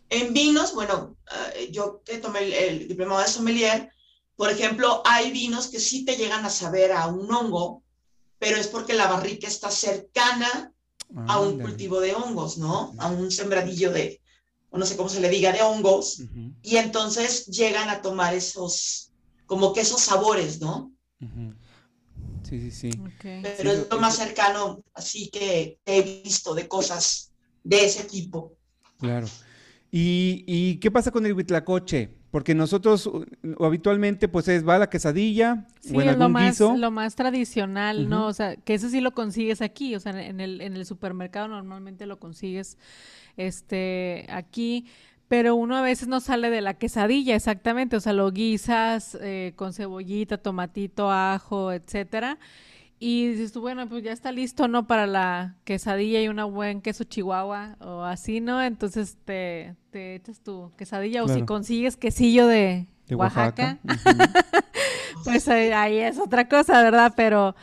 [0.09, 1.17] En vinos, bueno,
[1.57, 3.91] eh, yo que tomé el, el diplomado de sommelier,
[4.37, 7.83] por ejemplo, hay vinos que sí te llegan a saber a un hongo,
[8.39, 10.73] pero es porque la barrica está cercana
[11.29, 12.95] a un cultivo de hongos, ¿no?
[12.99, 14.21] A un sembradillo de,
[14.71, 16.23] o no sé cómo se le diga, de hongos.
[16.63, 19.13] Y entonces llegan a tomar esos,
[19.47, 20.93] como que esos sabores, ¿no?
[22.43, 22.91] Sí, sí, sí.
[23.21, 27.33] Pero es lo más cercano, así que he visto de cosas
[27.65, 28.53] de ese tipo.
[28.99, 29.27] Claro.
[29.91, 32.11] ¿Y, y qué pasa con el huitlacoche?
[32.31, 33.11] Porque nosotros
[33.61, 38.09] habitualmente pues es va la quesadilla sí, o en algún lo más, lo más tradicional,
[38.09, 38.27] ¿no?
[38.27, 41.49] O sea, que eso sí lo consigues aquí, o sea, en el, en el supermercado
[41.49, 42.77] normalmente lo consigues
[43.39, 44.87] este aquí,
[45.29, 49.53] pero uno a veces no sale de la quesadilla exactamente, o sea, lo guisas eh,
[49.57, 52.39] con cebollita, tomatito, ajo, etcétera,
[52.99, 54.87] y dices tú, bueno, pues ya está listo, ¿no?
[54.87, 58.63] Para la quesadilla y una buen queso chihuahua o así, ¿no?
[58.63, 63.79] Entonces te, te echas tu quesadilla o si consigues quesillo de, Oaxaca,
[65.25, 67.13] pues ahí, es otra cosa, ¿verdad?
[67.17, 67.55] Pero,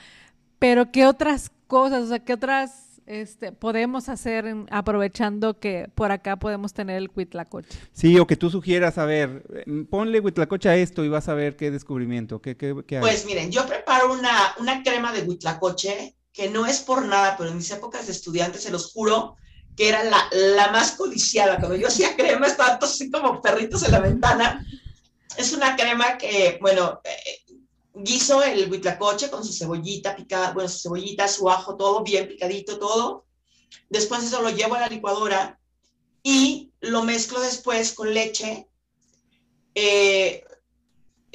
[0.60, 6.38] pero ¿qué otras cosas, o sea, qué otras este, podemos hacer aprovechando que por acá
[6.38, 7.78] podemos tener el huitlacoche.
[7.91, 11.34] Sí, o que tú sugieras, a ver, mm, ponle huitlacoche a esto y vas a
[11.34, 16.16] ver qué descubrimiento, qué, qué, qué Pues miren, yo preparo una, una crema de huitlacoche
[16.34, 19.38] que no es por nada, pero en mis épocas de estudiante, se los juro,
[19.78, 21.58] que era la, la más codiciada.
[21.58, 24.66] Cuando yo hacía crema, estaban todos así como perritos en la ventana.
[25.38, 27.43] Es una crema que, bueno, eh,
[27.94, 32.80] guiso el huitlacoche con su cebollita picada, bueno, su cebollita, su ajo, todo bien picadito,
[32.80, 33.26] todo.
[33.89, 35.60] Después eso lo llevo a la licuadora
[36.24, 38.68] y lo mezclo después con leche.
[39.76, 40.44] Eh,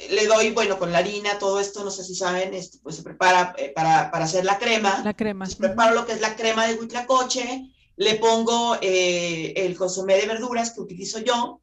[0.09, 3.03] le doy, bueno, con la harina, todo esto, no sé si saben, este, pues se
[3.03, 5.01] prepara eh, para, para, hacer la crema.
[5.03, 5.45] La crema.
[5.57, 10.71] preparo lo que es la crema de huitlacoche, le pongo eh, el consomé de verduras
[10.71, 11.61] que utilizo yo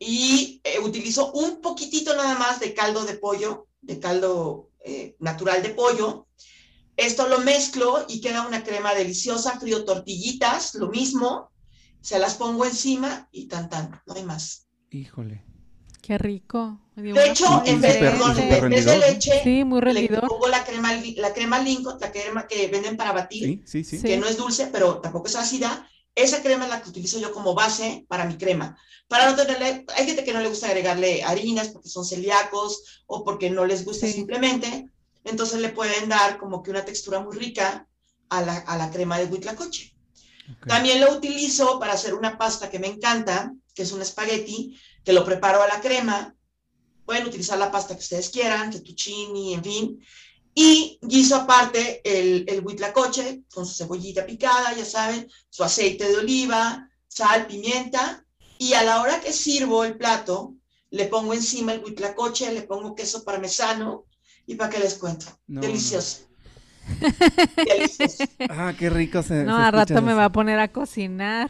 [0.00, 5.70] y utilizo un poquitito nada más de caldo de pollo de caldo eh, natural de
[5.70, 6.26] pollo.
[6.96, 11.50] Esto lo mezclo y queda una crema deliciosa, frío tortillitas, lo mismo,
[12.00, 14.68] se las pongo encima y tan tan, no hay más.
[14.90, 15.44] Híjole.
[16.02, 16.80] Qué rico.
[16.96, 21.98] De hecho, en vez, de leche, sí, muy le pongo la crema, la crema Lincoln,
[22.00, 26.42] la crema que venden para batir, que no es dulce, pero tampoco es ácida, esa
[26.42, 28.76] crema es la que utilizo yo como base para mi crema.
[29.08, 33.24] Para no tenerle, hay gente que no le gusta agregarle harinas porque son celíacos o
[33.24, 34.86] porque no les gusta simplemente.
[35.24, 37.86] Entonces le pueden dar como que una textura muy rica
[38.28, 39.94] a la, a la crema de huitlacoche.
[40.66, 45.12] También lo utilizo para hacer una pasta que me encanta, que es un espagueti, que
[45.12, 46.34] lo preparo a la crema.
[47.04, 50.04] Pueden utilizar la pasta que ustedes quieran, fettuccini, en fin.
[50.54, 56.16] Y guiso aparte el, el huitlacoche con su cebollita picada, ya saben, su aceite de
[56.16, 58.24] oliva, sal, pimienta.
[58.58, 60.54] Y a la hora que sirvo el plato,
[60.90, 64.04] le pongo encima el huitlacoche, le pongo queso parmesano
[64.46, 65.26] y para qué les cuento.
[65.46, 66.31] Delicioso.
[68.50, 71.48] ah, qué rico se No, a rato me va a poner a cocinar.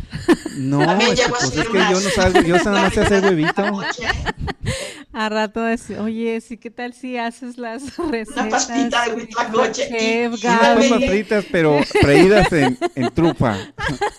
[0.57, 3.65] No, pues, pues es que yo no salgo, yo nada más sé hacer huevito.
[5.13, 8.37] A rato es, oye, sí, ¿qué tal si haces las recetas?
[8.37, 10.29] Una pastita de huitlacoche.
[10.29, 13.59] Unas fritas, pero freídas en, en, trufa,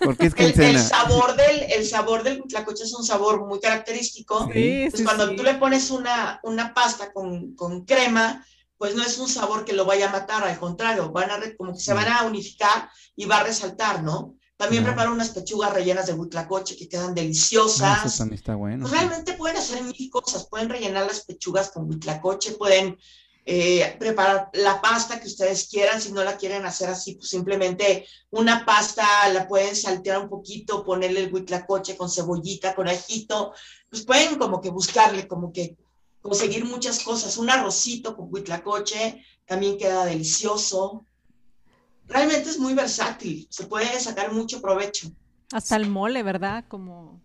[0.04, 0.34] porque es.
[0.38, 4.50] El, el, sabor del, el sabor del huitlacoche es un sabor muy característico.
[4.54, 8.46] Sí, pues cuando tú le pones una, una pasta con, con crema,
[8.84, 11.72] pues no es un sabor que lo vaya a matar, al contrario, van a, como
[11.72, 14.36] que se van a unificar y va a resaltar, ¿no?
[14.58, 18.06] También preparo unas pechugas rellenas de huitlacoche que quedan deliciosas.
[18.06, 18.82] Eso también está bueno.
[18.82, 20.48] Pues realmente pueden hacer mil cosas.
[20.50, 22.98] Pueden rellenar las pechugas con huitlacoche, pueden
[23.46, 26.02] eh, preparar la pasta que ustedes quieran.
[26.02, 30.84] Si no la quieren hacer así, pues simplemente una pasta la pueden saltear un poquito,
[30.84, 33.54] ponerle el huitlacoche con cebollita, con ajito.
[33.90, 35.78] Pues pueden como que buscarle, como que
[36.24, 37.38] conseguir muchas cosas.
[37.38, 41.06] Un arrocito con huitlacoche también queda delicioso
[42.08, 45.12] realmente es muy versátil, se puede sacar mucho provecho.
[45.52, 46.66] Hasta el mole, ¿verdad?
[46.68, 47.22] Como,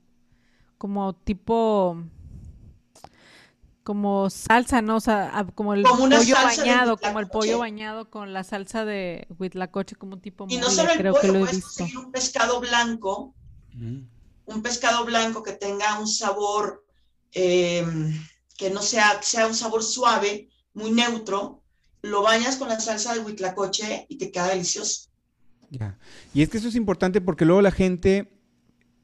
[0.76, 1.96] como tipo,
[3.82, 4.96] como salsa, ¿no?
[4.96, 9.96] O sea, como el pollo bañado, como el pollo bañado con la salsa de huitlacoche,
[9.96, 10.56] como tipo mole.
[10.56, 11.84] Y no solo el creo pollo, que lo he visto.
[11.98, 13.34] un pescado blanco,
[13.74, 14.00] mm.
[14.46, 16.84] un pescado blanco que tenga un sabor,
[17.32, 17.86] eh,
[18.58, 21.62] que no sea, sea un sabor suave, muy neutro,
[22.02, 25.08] lo bañas con la salsa de huitlacoche y te queda delicioso.
[25.70, 25.96] Ya.
[26.34, 28.28] Y es que eso es importante porque luego la gente,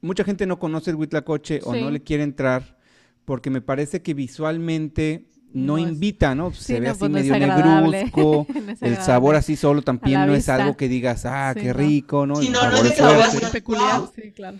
[0.01, 1.93] mucha gente no conoce el huitlacoche o no Sí.
[1.93, 2.77] le quiere entrar
[3.23, 6.51] porque me parece que visualmente no, invita, ¿no?
[6.53, 10.35] Sí, Se ve no, así pues medio negruzco, No el sabor así solo también no
[10.35, 12.35] es algo que digas, ah, Sí, qué rico, ¿no?
[12.35, 14.57] Sí, El no, no es sabor es que peculiar, sí, claro.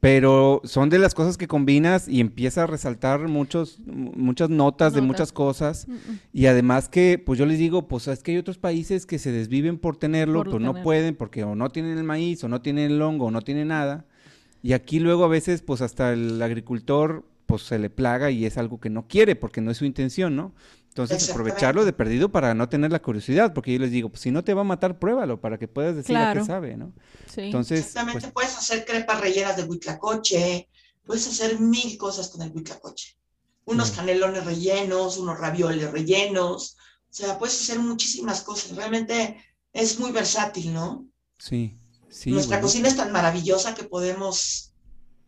[0.00, 5.02] Pero son de las cosas que combinas y empieza a resaltar muchos, muchas notas, de
[5.02, 5.86] muchas cosas.
[6.32, 9.30] Y además que, pues yo les digo, pues es que hay otros países que se
[9.30, 12.62] desviven por tenerlo, Por pues no pueden porque o no tienen el maíz, o no
[12.62, 14.06] tienen el hongo, o no tienen nada.
[14.62, 18.56] Y aquí luego a veces, pues hasta el agricultor, pues se le plaga y es
[18.58, 20.52] algo que no quiere porque no es su intención, ¿no?
[21.02, 24.30] Entonces aprovecharlo de perdido para no tener la curiosidad, porque yo les digo, pues si
[24.30, 26.40] no te va a matar, pruébalo para que puedas decir a Claro.
[26.40, 26.92] qué sabe, ¿no?
[27.26, 27.42] Sí.
[27.42, 30.68] Entonces, Exactamente, pues, puedes hacer crepas rellenas de huitlacoche,
[31.04, 33.16] puedes hacer mil cosas con el huitlacoche.
[33.64, 34.06] Unos Claro.
[34.08, 38.76] canelones rellenos, unos ravioles rellenos, o sea, puedes hacer muchísimas cosas.
[38.76, 39.36] Realmente
[39.72, 41.06] es muy versátil, ¿no?
[41.38, 41.76] sí,
[42.10, 42.30] sí.
[42.30, 42.66] Nuestra bueno.
[42.66, 44.72] cocina es tan maravillosa que podemos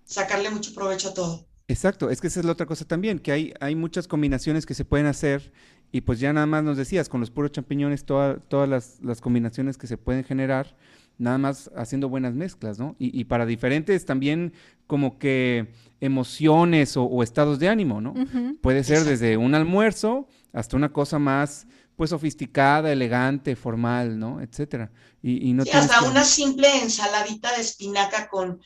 [0.04, 1.46] sacarle mucho provecho a todo.
[1.72, 4.74] Exacto, es que esa es la otra cosa también, que hay, hay muchas combinaciones que
[4.74, 5.52] se pueden hacer
[5.90, 9.20] y pues ya nada más nos decías, con los puros champiñones, toda- todas las, las
[9.20, 10.76] combinaciones que se pueden generar,
[11.18, 12.96] nada más haciendo buenas mezclas, ¿no?
[12.98, 14.52] Y, y para diferentes también
[14.86, 15.68] como que
[16.00, 18.14] emociones o, o estados de ánimo, ¿no?
[18.60, 21.66] Puede ser desde un almuerzo hasta una cosa más
[21.96, 24.40] pues sofisticada, elegante, formal, ¿no?
[24.40, 24.90] Etcétera.
[25.22, 28.60] Y, y no Sí, hasta que- una simple ensaladita de espinaca con,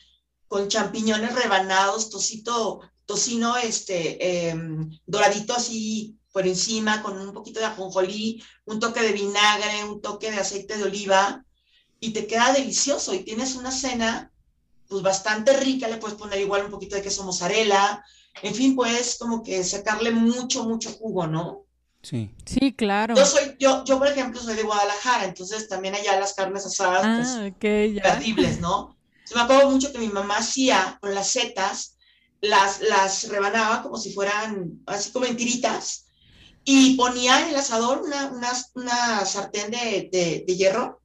[0.47, 7.65] con champiñones rebanados, tocito, tocino este, em, doradito así por encima, con un poquito de
[7.65, 11.43] ajonjolí, un toque de vinagre, un toque de aceite de oliva,
[11.99, 13.15] y te queda delicioso.
[13.15, 14.31] Y tienes una cena,
[14.87, 18.03] pues bastante rica, le puedes poner igual un poquito de queso mozzarella,
[18.43, 21.63] en fin, puedes como que sacarle mucho, mucho jugo, ¿no?
[22.03, 23.15] Sí, Sí, claro.
[23.15, 27.01] Yo soy, yo, yo por ejemplo, soy de Guadalajara, entonces también allá las carnes asadas,
[27.17, 28.09] pues, Ah, ok, ya.
[28.09, 28.95] imperdibles, ¿no?
[29.29, 31.96] Yo me acuerdo mucho que mi mamá hacía con las setas,
[32.41, 36.05] las, las rebanaba como si fueran así como en tiritas
[36.63, 41.01] y ponía en el asador una, una, una sartén de, de, de hierro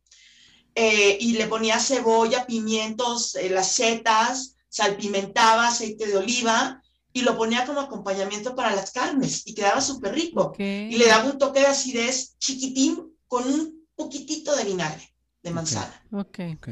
[0.74, 7.36] eh, y le ponía cebolla, pimientos, eh, las setas, salpimentaba, aceite de oliva y lo
[7.36, 10.54] ponía como acompañamiento para las carnes y quedaba súper rico.
[10.58, 16.02] Y le daba un toque de acidez chiquitín con un poquitito de vinagre de manzana
[16.12, 16.38] Ok.
[16.56, 16.68] ok.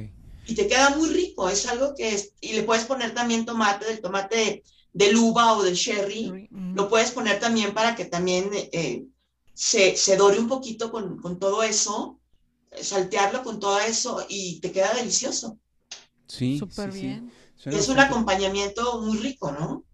[0.50, 1.48] Y te queda muy rico.
[1.48, 5.62] Es algo que es, y le puedes poner también tomate, del tomate del uva o
[5.62, 6.38] del cherry.
[6.50, 6.74] Mm.
[6.74, 9.06] Lo puedes poner también para que también eh,
[9.54, 12.20] se, se dore un poquito con, con todo eso,
[12.70, 15.58] eh, saltearlo con todo eso y te queda delicioso.
[16.26, 17.32] Sí, Súper sí, bien.
[17.68, 19.84] Es un acompañamiento muy rico, ¿no?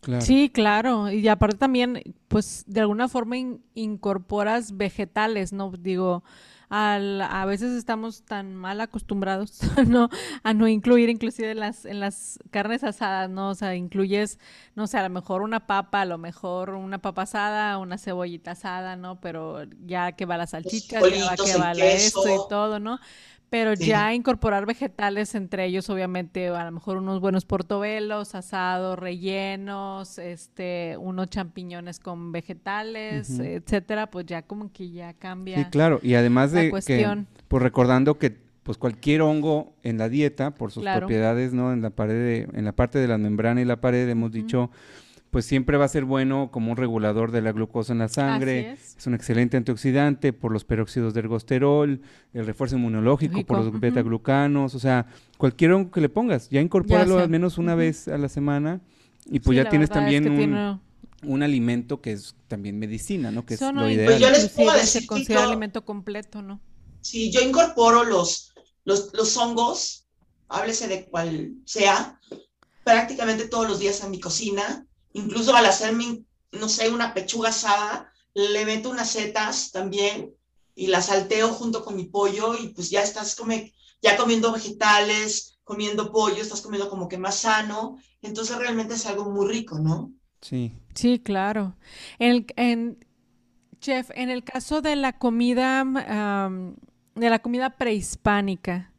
[0.00, 0.26] claro.
[0.26, 1.10] Sí, claro.
[1.10, 5.70] Y aparte también, pues de alguna forma in- incorporas vegetales, ¿no?
[5.78, 6.24] Digo,
[6.68, 10.08] al, a veces estamos tan mal acostumbrados, ¿no?
[10.42, 13.50] A no incluir inclusive en las, en las carnes asadas, ¿no?
[13.50, 14.38] O sea, incluyes,
[14.74, 18.52] no sé, a lo mejor una papa, a lo mejor una papa asada, una cebollita
[18.52, 19.20] asada, ¿no?
[19.20, 22.98] Pero ya que va la salchicha, ya va que va la esto y todo, ¿no?
[23.48, 23.86] Pero Sí.
[23.86, 30.96] ya incorporar vegetales, entre ellos obviamente a lo mejor unos buenos portobelos, asados, rellenos, este,
[30.98, 35.58] unos champiñones con vegetales, etcétera, pues ya como que ya cambia.
[35.58, 37.28] Sí, claro, y además de que, cuestión.
[37.48, 41.02] pues recordando que pues cualquier hongo en la dieta, por sus Claro.
[41.06, 41.72] propiedades, ¿no?
[41.72, 44.72] En la pared, de- en la parte de la membrana y la pared, hemos dicho,
[45.30, 48.70] pues siempre va a ser bueno como un regulador de la glucosa en la sangre.
[48.70, 49.06] Así es.
[49.06, 52.00] un excelente antioxidante por los peróxidos de ergosterol,
[52.32, 55.06] el refuerzo inmunológico por los beta-glucanos, o sea,
[55.38, 58.80] cualquier hongo que le pongas, ya incorpóralo al menos una vez a la semana
[59.26, 60.78] y pues Sí, ya tienes es también que un, tiene-
[61.24, 63.44] un alimento que es también medicina, ¿no?
[63.44, 64.06] Que es lo ideal.
[64.06, 66.60] Pues yo les puedo decir se que considera yo- alimento completo, ¿no?
[67.00, 68.52] Si yo incorporo los,
[68.84, 70.06] los, los hongos,
[70.48, 72.18] háblese de cual sea,
[72.84, 74.85] prácticamente todos los días en mi cocina,
[75.16, 80.34] incluso al hacerme, no sé, una pechuga asada, le meto unas setas también
[80.74, 85.58] y las salteo junto con mi pollo y pues ya estás come, ya comiendo vegetales,
[85.64, 90.12] comiendo pollo, estás comiendo como que más sano, entonces realmente es algo muy rico, ¿no?
[90.40, 90.72] Sí.
[90.94, 91.76] Sí, claro.
[92.18, 92.98] En, el- en-
[93.80, 95.84] chef, en el caso de la comida,
[97.14, 98.92] de la comida prehispánica,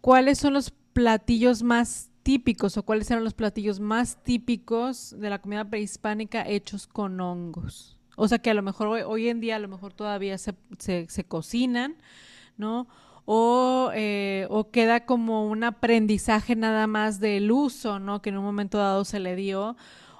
[0.00, 5.40] ¿cuáles son los platillos más típicos o cuáles eran los platillos más típicos de la
[5.40, 7.96] comida prehispánica hechos con hongos?
[8.16, 11.06] O sea que a lo mejor hoy, en día a lo mejor todavía se, se-
[11.08, 11.94] se cocinan,
[12.56, 12.88] ¿no?
[13.26, 18.22] O, eh, o queda como un aprendizaje nada más del uso, ¿no?
[18.22, 19.76] Que en un momento dado se le dio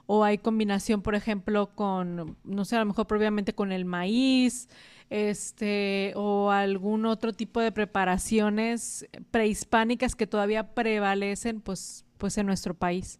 [0.06, 4.68] o hay combinación, por ejemplo, con, no sé, a lo mejor previamente con el maíz,
[5.10, 12.74] este, o algún otro tipo de preparaciones prehispánicas que todavía prevalecen, pues, pues en nuestro
[12.74, 13.18] país.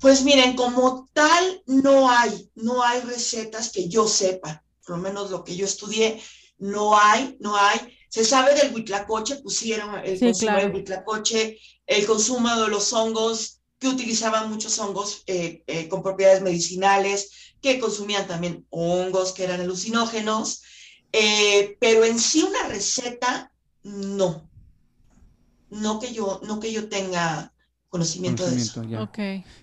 [0.00, 5.30] Pues miren, como tal, no hay, no hay recetas que yo sepa, por lo menos
[5.30, 6.20] lo que yo estudié,
[6.58, 7.78] no hay, no hay.
[8.08, 13.88] Se sabe del huitlacoche, pusieron el consumo del huitlacoche, el consumo de los hongos, que
[13.88, 20.62] utilizaban muchos hongos eh, eh, con propiedades medicinales, que consumían también hongos que eran alucinógenos,
[21.12, 23.52] eh, pero en sí una receta,
[23.82, 24.48] no.
[25.70, 27.52] No que yo, no que yo tenga
[27.88, 28.82] conocimiento, de eso.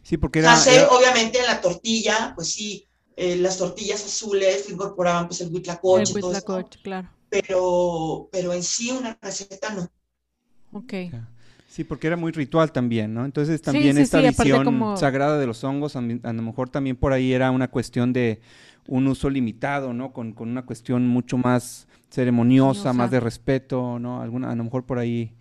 [0.03, 0.55] Sí, porque era,
[0.89, 6.11] obviamente en la tortilla, pues sí, las tortillas azules incorporaban pues el huitlacoche.
[6.11, 7.09] El huitlacoche, claro.
[7.29, 9.89] Pero, pero en sí una receta no.
[10.71, 10.93] Ok.
[11.73, 13.25] Sí, porque era muy ritual también, ¿no?
[13.25, 17.49] Entonces también esta visión sagrada de los hongos, a, lo mejor también por ahí era
[17.49, 18.41] una cuestión de
[18.85, 20.13] un uso limitado, ¿no?
[20.13, 24.21] Con, una cuestión mucho más ceremoniosa, más de respeto, ¿no?
[24.21, 25.33] Alguna, a lo mejor por ahí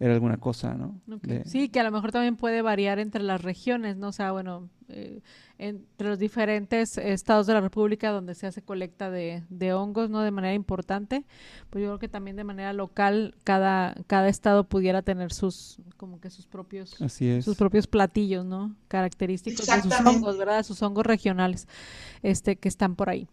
[0.00, 0.98] era alguna cosa, ¿no?
[1.44, 4.08] Sí, que a lo mejor también puede variar entre las regiones, ¿no?
[4.08, 5.20] O sea, bueno, eh,
[5.58, 9.44] entre los diferentes estados de la República donde se hace colecta de,
[9.74, 10.22] hongos, ¿no?
[10.22, 11.26] De manera importante,
[11.68, 16.18] pues yo creo que también de manera local cada, cada estado pudiera tener sus, como
[16.18, 16.96] que sus propios,
[17.42, 18.74] sus propios platillos, ¿no?
[18.88, 20.62] Característicos de sus hongos, ¿verdad?
[20.62, 21.68] Sus hongos regionales,
[22.22, 23.28] este, que están por ahí.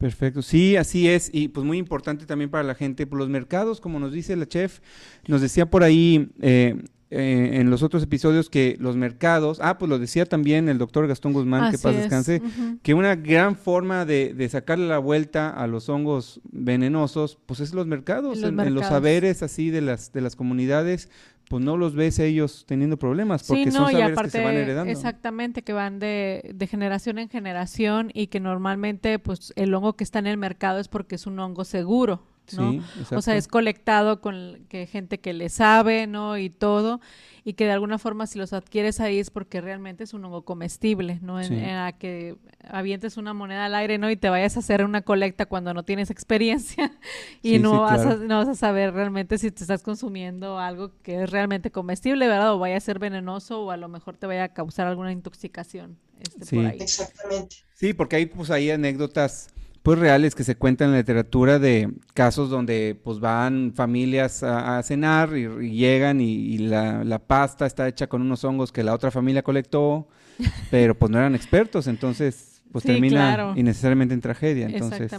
[0.00, 3.28] Perfecto, sí, así es, y pues muy importante también para la gente, por pues, los
[3.28, 4.80] mercados, como nos dice la chef,
[5.28, 9.90] nos decía por ahí, eh, eh, en los otros episodios que los mercados, ah, pues
[9.90, 12.40] lo decía también el doctor Gastón Guzmán, que paz descanse,
[12.82, 17.86] que una gran forma de, sacarle la vuelta a los hongos venenosos, pues es los
[17.86, 21.10] mercados, en los, saberes así de las, de las comunidades,
[21.50, 24.92] pues no los ves a ellos teniendo problemas, porque son saberes que se van heredando.
[24.92, 30.04] Exactamente, que van de, de, generación en generación y que normalmente pues el hongo que
[30.04, 32.22] está en el mercado es porque es un hongo seguro,
[32.54, 32.82] ¿no?
[33.10, 36.38] o sea, es colectado con que gente que le sabe, ¿no?
[36.38, 37.00] Y todo,
[37.44, 40.44] y que de alguna forma si los adquieres ahí es porque realmente es un hongo
[40.44, 41.40] comestible, ¿no?
[41.40, 42.36] En, a que
[42.68, 44.10] avientes una moneda al aire, ¿no?
[44.10, 46.92] Y te vayas a hacer una colecta cuando no tienes experiencia
[47.42, 51.22] y no, vas a, no vas a saber realmente si te estás consumiendo algo que
[51.22, 52.54] es realmente comestible, ¿verdad?
[52.54, 55.98] O vaya a ser venenoso o a lo mejor te vaya a causar alguna intoxicación.
[56.20, 56.78] Este, por ahí.
[56.80, 57.56] Exactamente.
[57.74, 59.48] Sí, porque hay pues hay anécdotas
[59.82, 64.82] pues reales que se cuentan en la literatura de casos donde pues van familias a,
[64.82, 69.42] cenar y, llegan y, la, pasta está hecha con unos hongos que la otra familia
[69.42, 70.08] colectó,
[70.70, 75.10] pero pues no eran expertos, entonces pues termina innecesariamente en tragedia, entonces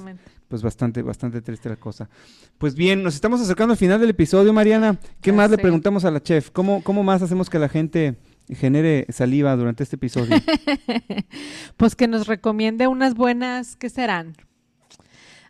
[0.47, 2.09] pues bastante bastante triste la cosa.
[2.57, 4.99] Pues bien, nos estamos acercando al final del episodio, Mariana.
[5.21, 6.51] ¿Qué más le preguntamos a la chef?
[6.51, 8.15] ¿Cómo cómo más hacemos que la gente
[8.49, 10.35] genere saliva durante este episodio?
[11.77, 14.35] pues que nos recomiende unas buenas, ¿qué serán?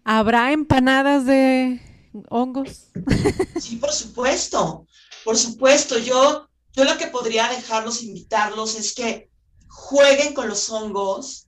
[0.04, 1.82] ¿Habrá empanadas de
[2.30, 2.88] hongos?
[3.60, 4.88] Sí, por supuesto,
[5.24, 6.00] por supuesto.
[6.00, 9.30] Yo, yo lo que podría dejarlos, invitarlos, es que
[9.68, 11.48] jueguen con los hongos,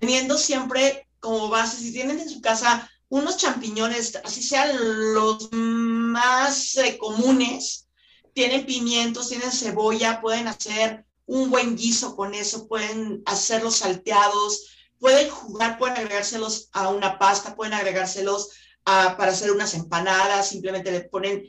[0.00, 6.76] teniendo siempre como base, si tienen en su casa unos champiñones, así sean los más
[6.76, 7.88] eh, comunes,
[8.34, 14.66] tienen pimientos, tienen cebolla, pueden hacer un buen guiso con eso, pueden hacerlos salteados,
[15.02, 18.50] pueden jugar, pueden agregárselos a una pasta, pueden agregárselos
[18.84, 21.42] a, para hacer unas empanadas, simplemente le ponen,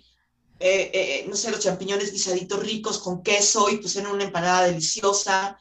[0.59, 4.63] eh, eh, no sé, los champiñones guisaditos ricos con queso y pues en una empanada
[4.63, 5.55] deliciosa.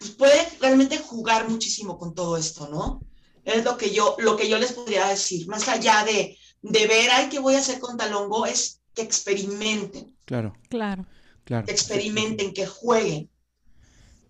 [0.00, 3.00] Pues pueden realmente jugar muchísimo con todo esto, ¿no?
[3.44, 7.10] Es lo que yo, lo que yo les podría decir, más allá de, de ver,
[7.12, 8.44] ay, ¿qué voy a hacer con talongo?
[8.44, 10.16] Es que experimenten.
[10.24, 10.52] Claro.
[10.68, 11.06] Claro.
[11.44, 11.64] Claro.
[11.64, 13.30] Que experimenten, que jueguen.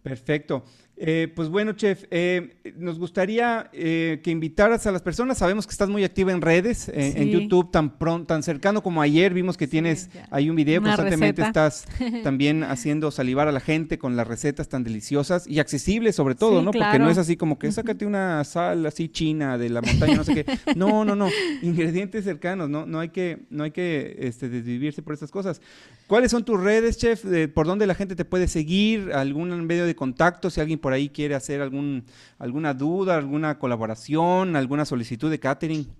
[0.03, 0.67] Perfecto.
[0.99, 5.37] Eh, pues bueno, chef, eh, nos gustaría eh, que invitaras a las personas.
[5.37, 9.35] Sabemos que estás muy activa en redes, en YouTube, tan pronto, tan cercano como ayer.
[9.35, 11.87] Vimos que tienes ahí un video, constantemente estás
[12.23, 16.63] también haciendo salivar a la gente con las recetas tan deliciosas y accesibles sobre todo,
[16.63, 16.71] ¿no?
[16.71, 20.25] Porque no es así como que sácate una sal así china de la montaña, no
[20.25, 20.47] sé qué.
[20.77, 21.29] No, no, no.
[21.63, 25.61] Ingredientes cercanos, no, no hay que, no hay que este, desvivirse por estas cosas.
[26.07, 27.25] ¿Cuáles son tus redes, chef?
[27.55, 29.13] ¿Por dónde la gente te puede seguir?
[29.13, 30.51] ¿Algún medio de contacto?
[30.51, 32.07] Si alguien por ahí quiere hacer algún,
[32.39, 35.93] alguna duda, alguna colaboración, alguna solicitud de catering.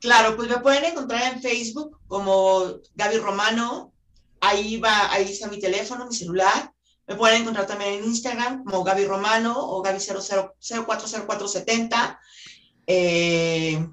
[0.00, 3.92] Claro, pues me pueden encontrar en Facebook como Gaby Romano.
[4.40, 6.72] Ahí va, ahí está mi teléfono, mi celular.
[7.06, 12.18] Me pueden encontrar también en Instagram como Gaby Romano o Gaby 040470.
[12.86, 13.86] Eh,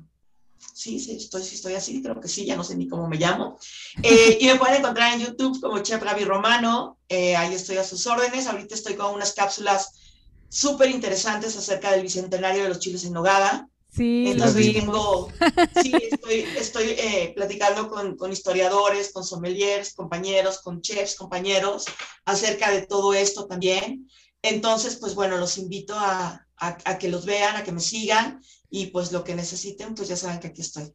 [0.79, 3.17] Sí, sí, estoy, sí, estoy así, creo que sí, ya no sé ni cómo me
[3.17, 3.59] llamo.
[4.01, 7.83] Eh, y me pueden encontrar en YouTube como Chef Gaby Romano, eh, ahí estoy a
[7.83, 8.47] sus órdenes.
[8.47, 9.89] Ahorita estoy con unas cápsulas
[10.47, 13.67] súper interesantes acerca del bicentenario de los chiles en nogada.
[13.93, 15.29] Sí, Entonces tengo,
[15.81, 21.87] sí, estoy, estoy eh, platicando con, con historiadores, con sommeliers, compañeros, con chefs, compañeros,
[22.23, 24.09] acerca de todo esto también.
[24.41, 28.41] Entonces, pues bueno, los invito a, a, a que los vean, a que me sigan
[28.69, 30.93] y pues lo que necesiten, pues ya saben que aquí estoy.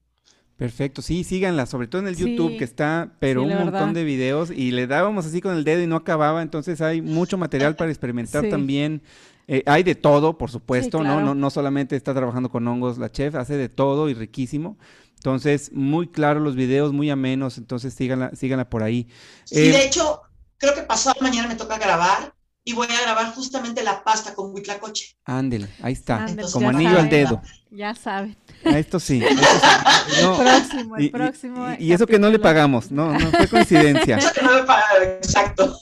[0.56, 3.72] Perfecto, sí, síganla, sobre todo en el Sí, YouTube que está, pero sí, un montón
[3.72, 3.94] verdad.
[3.94, 7.36] de videos y le dábamos así con el dedo y no acababa, entonces hay mucho
[7.38, 8.50] material para experimentar Sí.
[8.50, 9.02] también.
[9.48, 11.04] Eh, hay de todo, por supuesto, ¿no?
[11.04, 11.20] claro.
[11.20, 11.34] ¿no?
[11.34, 14.78] No solamente está trabajando con hongos la chef, hace de todo y riquísimo.
[15.16, 19.08] Entonces, muy claro los videos, muy amenos, entonces síganla, síganla por ahí.
[19.44, 20.22] Sí, Eh, de hecho,
[20.58, 22.33] creo que pasado mañana me toca grabar
[22.66, 25.16] y voy a grabar justamente la pasta con huitlacoche.
[25.26, 27.10] Ándele, ahí está, Ándele, como ya anillo al saben.
[27.10, 27.42] dedo.
[27.70, 28.36] Ya saben.
[28.64, 29.22] A esto sí.
[29.22, 30.22] esto sí.
[30.22, 31.66] No, próximo, el y- próximo.
[31.78, 34.16] y, y eso que no le pagamos, no, no fue coincidencia.
[34.18, 35.76] Eso que no me pagan, exacto.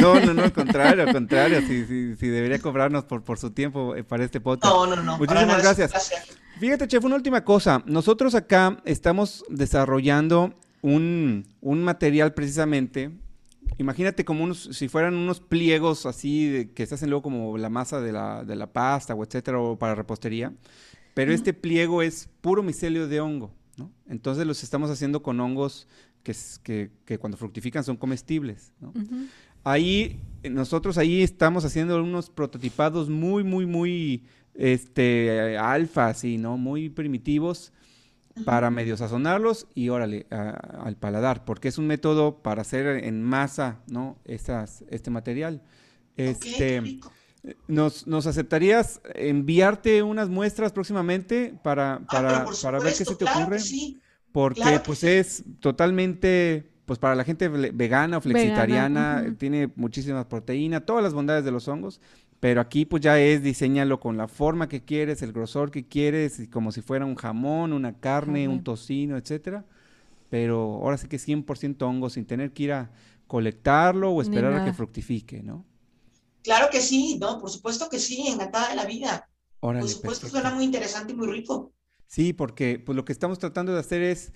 [0.00, 3.50] No, no, no, al contrario, al contrario, sí, sí, sí, debería cobrarnos por, por su
[3.50, 4.74] tiempo eh, para este podcast.
[4.74, 5.18] No, no, no.
[5.18, 6.10] Muchísimas gracias.
[6.58, 7.82] Fíjate, chef, una última cosa.
[7.86, 13.10] Nosotros acá estamos desarrollando un, un material precisamente.
[13.78, 17.68] Imagínate como unos, si fueran unos pliegos así de- que se hacen luego como la
[17.70, 20.52] masa de la, de la pasta o etcétera, o para repostería.
[21.14, 23.90] Pero este pliego es puro micelio de hongo, ¿no?
[24.08, 25.86] Entonces los estamos haciendo con hongos
[26.22, 28.72] que, que, que cuando fructifican son comestibles.
[29.62, 30.20] Ahí,
[30.50, 36.56] nosotros ahí estamos haciendo unos prototipados muy, muy, muy, este, alfa, así, ¿no?
[36.58, 37.72] Muy primitivos
[38.44, 43.22] para medio sazonarlos y órale, a- al paladar, porque es un método para hacer en
[43.22, 44.18] masa, ¿no?
[44.24, 45.62] Estas, este material.
[46.16, 47.00] Este.
[47.68, 53.24] ¿nos, nos aceptarías enviarte unas muestras próximamente para, Ah, para, para ver qué se te
[53.24, 53.58] claro que ocurre?
[53.60, 54.00] sí.
[54.32, 55.06] Porque Claro que pues sí.
[55.08, 61.14] es totalmente, pues para la gente ve- vegana o flexitariana, tiene muchísimas proteínas, todas las
[61.14, 62.00] bondades de los hongos,
[62.44, 66.38] pero aquí pues ya es diseñalo con la forma que quieres, el grosor que quieres,
[66.40, 69.64] y como si fuera un jamón, una carne, un tocino, etcétera.
[70.28, 72.90] Pero ahora sí que 100% hongo sin tener que ir a
[73.28, 75.64] colectarlo o esperar a que fructifique, ¿no?
[76.42, 79.26] Claro que sí, no, por supuesto que sí, encantada de la vida.
[79.60, 80.42] Órale, Por supuesto, perfecto.
[80.42, 81.72] suena muy interesante y muy rico.
[82.08, 84.34] Sí, porque pues lo que estamos tratando de hacer es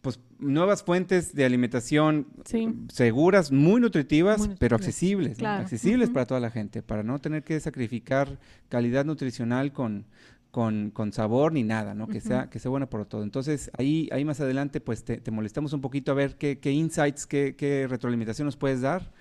[0.00, 2.68] pues nuevas fuentes de alimentación Sí.
[2.88, 7.58] seguras, muy nutritivas, Muy pero accesibles, Accesibles para toda la gente, para no tener que
[7.60, 8.38] sacrificar
[8.68, 10.06] calidad nutricional con,
[10.50, 12.08] con, con sabor ni nada, ¿no?
[12.08, 13.22] Que sea, que sea buena por todo.
[13.22, 16.70] Entonces, ahí, ahí más adelante, pues te, te molestamos un poquito a ver qué, qué
[16.72, 19.12] insights, qué, qué retroalimentación nos puedes dar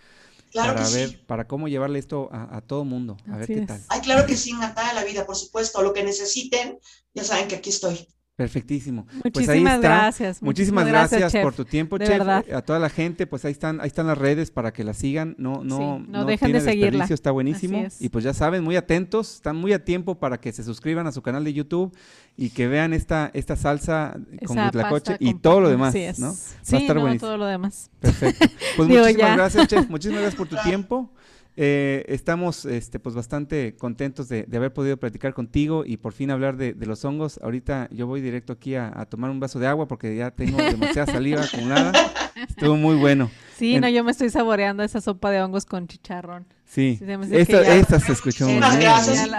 [0.51, 1.17] Claro para que ver, sí.
[1.27, 3.65] para cómo llevarle esto a, a todo mundo, a ver qué es.
[3.65, 3.81] tal.
[3.89, 5.81] Ay, claro que sí, encantada de la vida, por supuesto.
[5.81, 6.79] Lo que necesiten,
[7.13, 8.07] ya saben que aquí estoy.
[8.37, 9.07] Perfectísimo.
[9.33, 9.87] Pues ahí Muchísimas está.
[9.87, 10.43] gracias.
[10.43, 12.19] Muchísimas gracias, por tu tiempo, de chef.
[12.19, 12.45] verdad.
[12.53, 15.33] A toda la gente, pues ahí están, ahí están las redes para que la sigan.
[15.39, 17.05] No, no, no dejen tiene de seguirla.
[17.09, 17.79] está buenísimo.
[17.79, 17.99] Es.
[17.99, 21.11] Y pues ya saben, muy atentos, están muy a tiempo para que se suscriban a
[21.11, 21.97] su canal de YouTube
[22.37, 24.15] y que vean esta, esta salsa
[24.45, 26.19] con pasta y todo lo demás, así es.
[26.19, 26.31] ¿no?
[26.31, 27.27] Sí, Va a estar no, buenísimo.
[27.27, 27.89] todo lo demás.
[27.99, 28.45] Perfecto.
[28.77, 29.35] Pues Digo, muchísimas ya.
[29.35, 29.89] gracias, chef.
[29.89, 31.11] Muchísimas gracias por tu tiempo.
[31.59, 36.29] Eh, estamos este, pues bastante contentos de, de haber podido platicar contigo y por fin
[36.29, 37.39] hablar de, de los hongos.
[37.41, 40.57] Ahorita yo voy directo aquí a, a tomar un vaso de agua porque ya tengo
[40.57, 41.91] demasiada saliva acumulada.
[42.47, 43.31] Estuvo muy bueno.
[43.55, 46.45] Sí, En- no, yo me estoy saboreando esa sopa de hongos con chicharrón.
[46.69, 46.99] Sí,
[47.31, 48.91] esta, ya- esta se escuchó muy bien.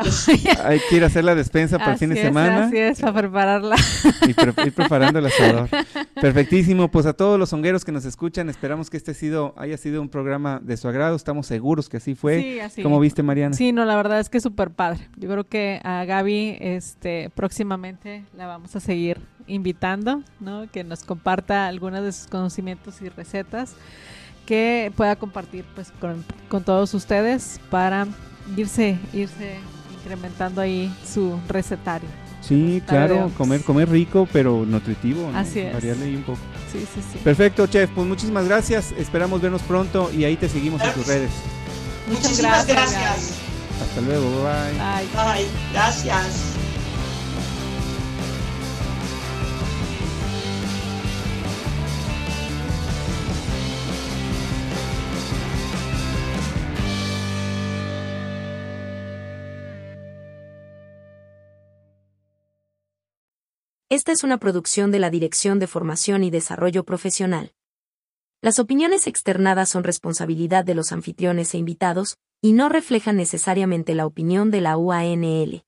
[0.02, 0.28] pues,
[0.64, 2.78] Hay que ir a hacer la despensa para el fin de Así es, semana Así
[2.78, 3.76] es, para prepararla.
[4.26, 5.68] y pre- ir preparando el asador.
[6.20, 6.90] Perfectísimo.
[6.90, 10.08] Pues a todos los hongueros que nos escuchan, esperamos que este sido, haya sido un
[10.08, 11.14] programa de su agrado.
[11.16, 12.40] Estamos seguros que así fue.
[12.40, 12.82] Sí, así.
[12.82, 13.54] ¿Cómo viste, Mariana?
[13.54, 15.06] Sí, no, la verdad es que es súper padre.
[15.16, 20.66] Yo creo que a Gaby este, próximamente la vamos a seguir invitando, ¿no?
[20.72, 23.74] Que nos comparta algunos de sus conocimientos y recetas
[24.48, 28.06] que pueda compartir pues con, con todos ustedes para
[28.56, 29.58] irse, irse
[29.94, 32.08] incrementando ahí su recetario.
[32.40, 35.38] Sí, claro, comer, comer rico, pero nutritivo, ¿no?
[35.38, 35.74] Así es.
[35.74, 36.38] Variarle ahí un poco.
[36.72, 37.18] Sí, sí, sí.
[37.22, 37.90] Perfecto, chef.
[37.94, 38.92] Pues muchísimas gracias.
[38.92, 41.30] Esperamos vernos pronto y ahí te seguimos en tus redes.
[42.06, 43.38] Muchas muchísimas gracias, gracias.
[43.82, 44.80] Hasta luego, bye.
[44.80, 46.67] Ay, Ay, gracias.
[63.90, 67.54] Esta es una producción de la Dirección de Formación y Desarrollo Profesional.
[68.42, 74.04] Las opiniones externadas son responsabilidad de los anfitriones e invitados, y no reflejan necesariamente la
[74.04, 75.64] opinión de la UANL.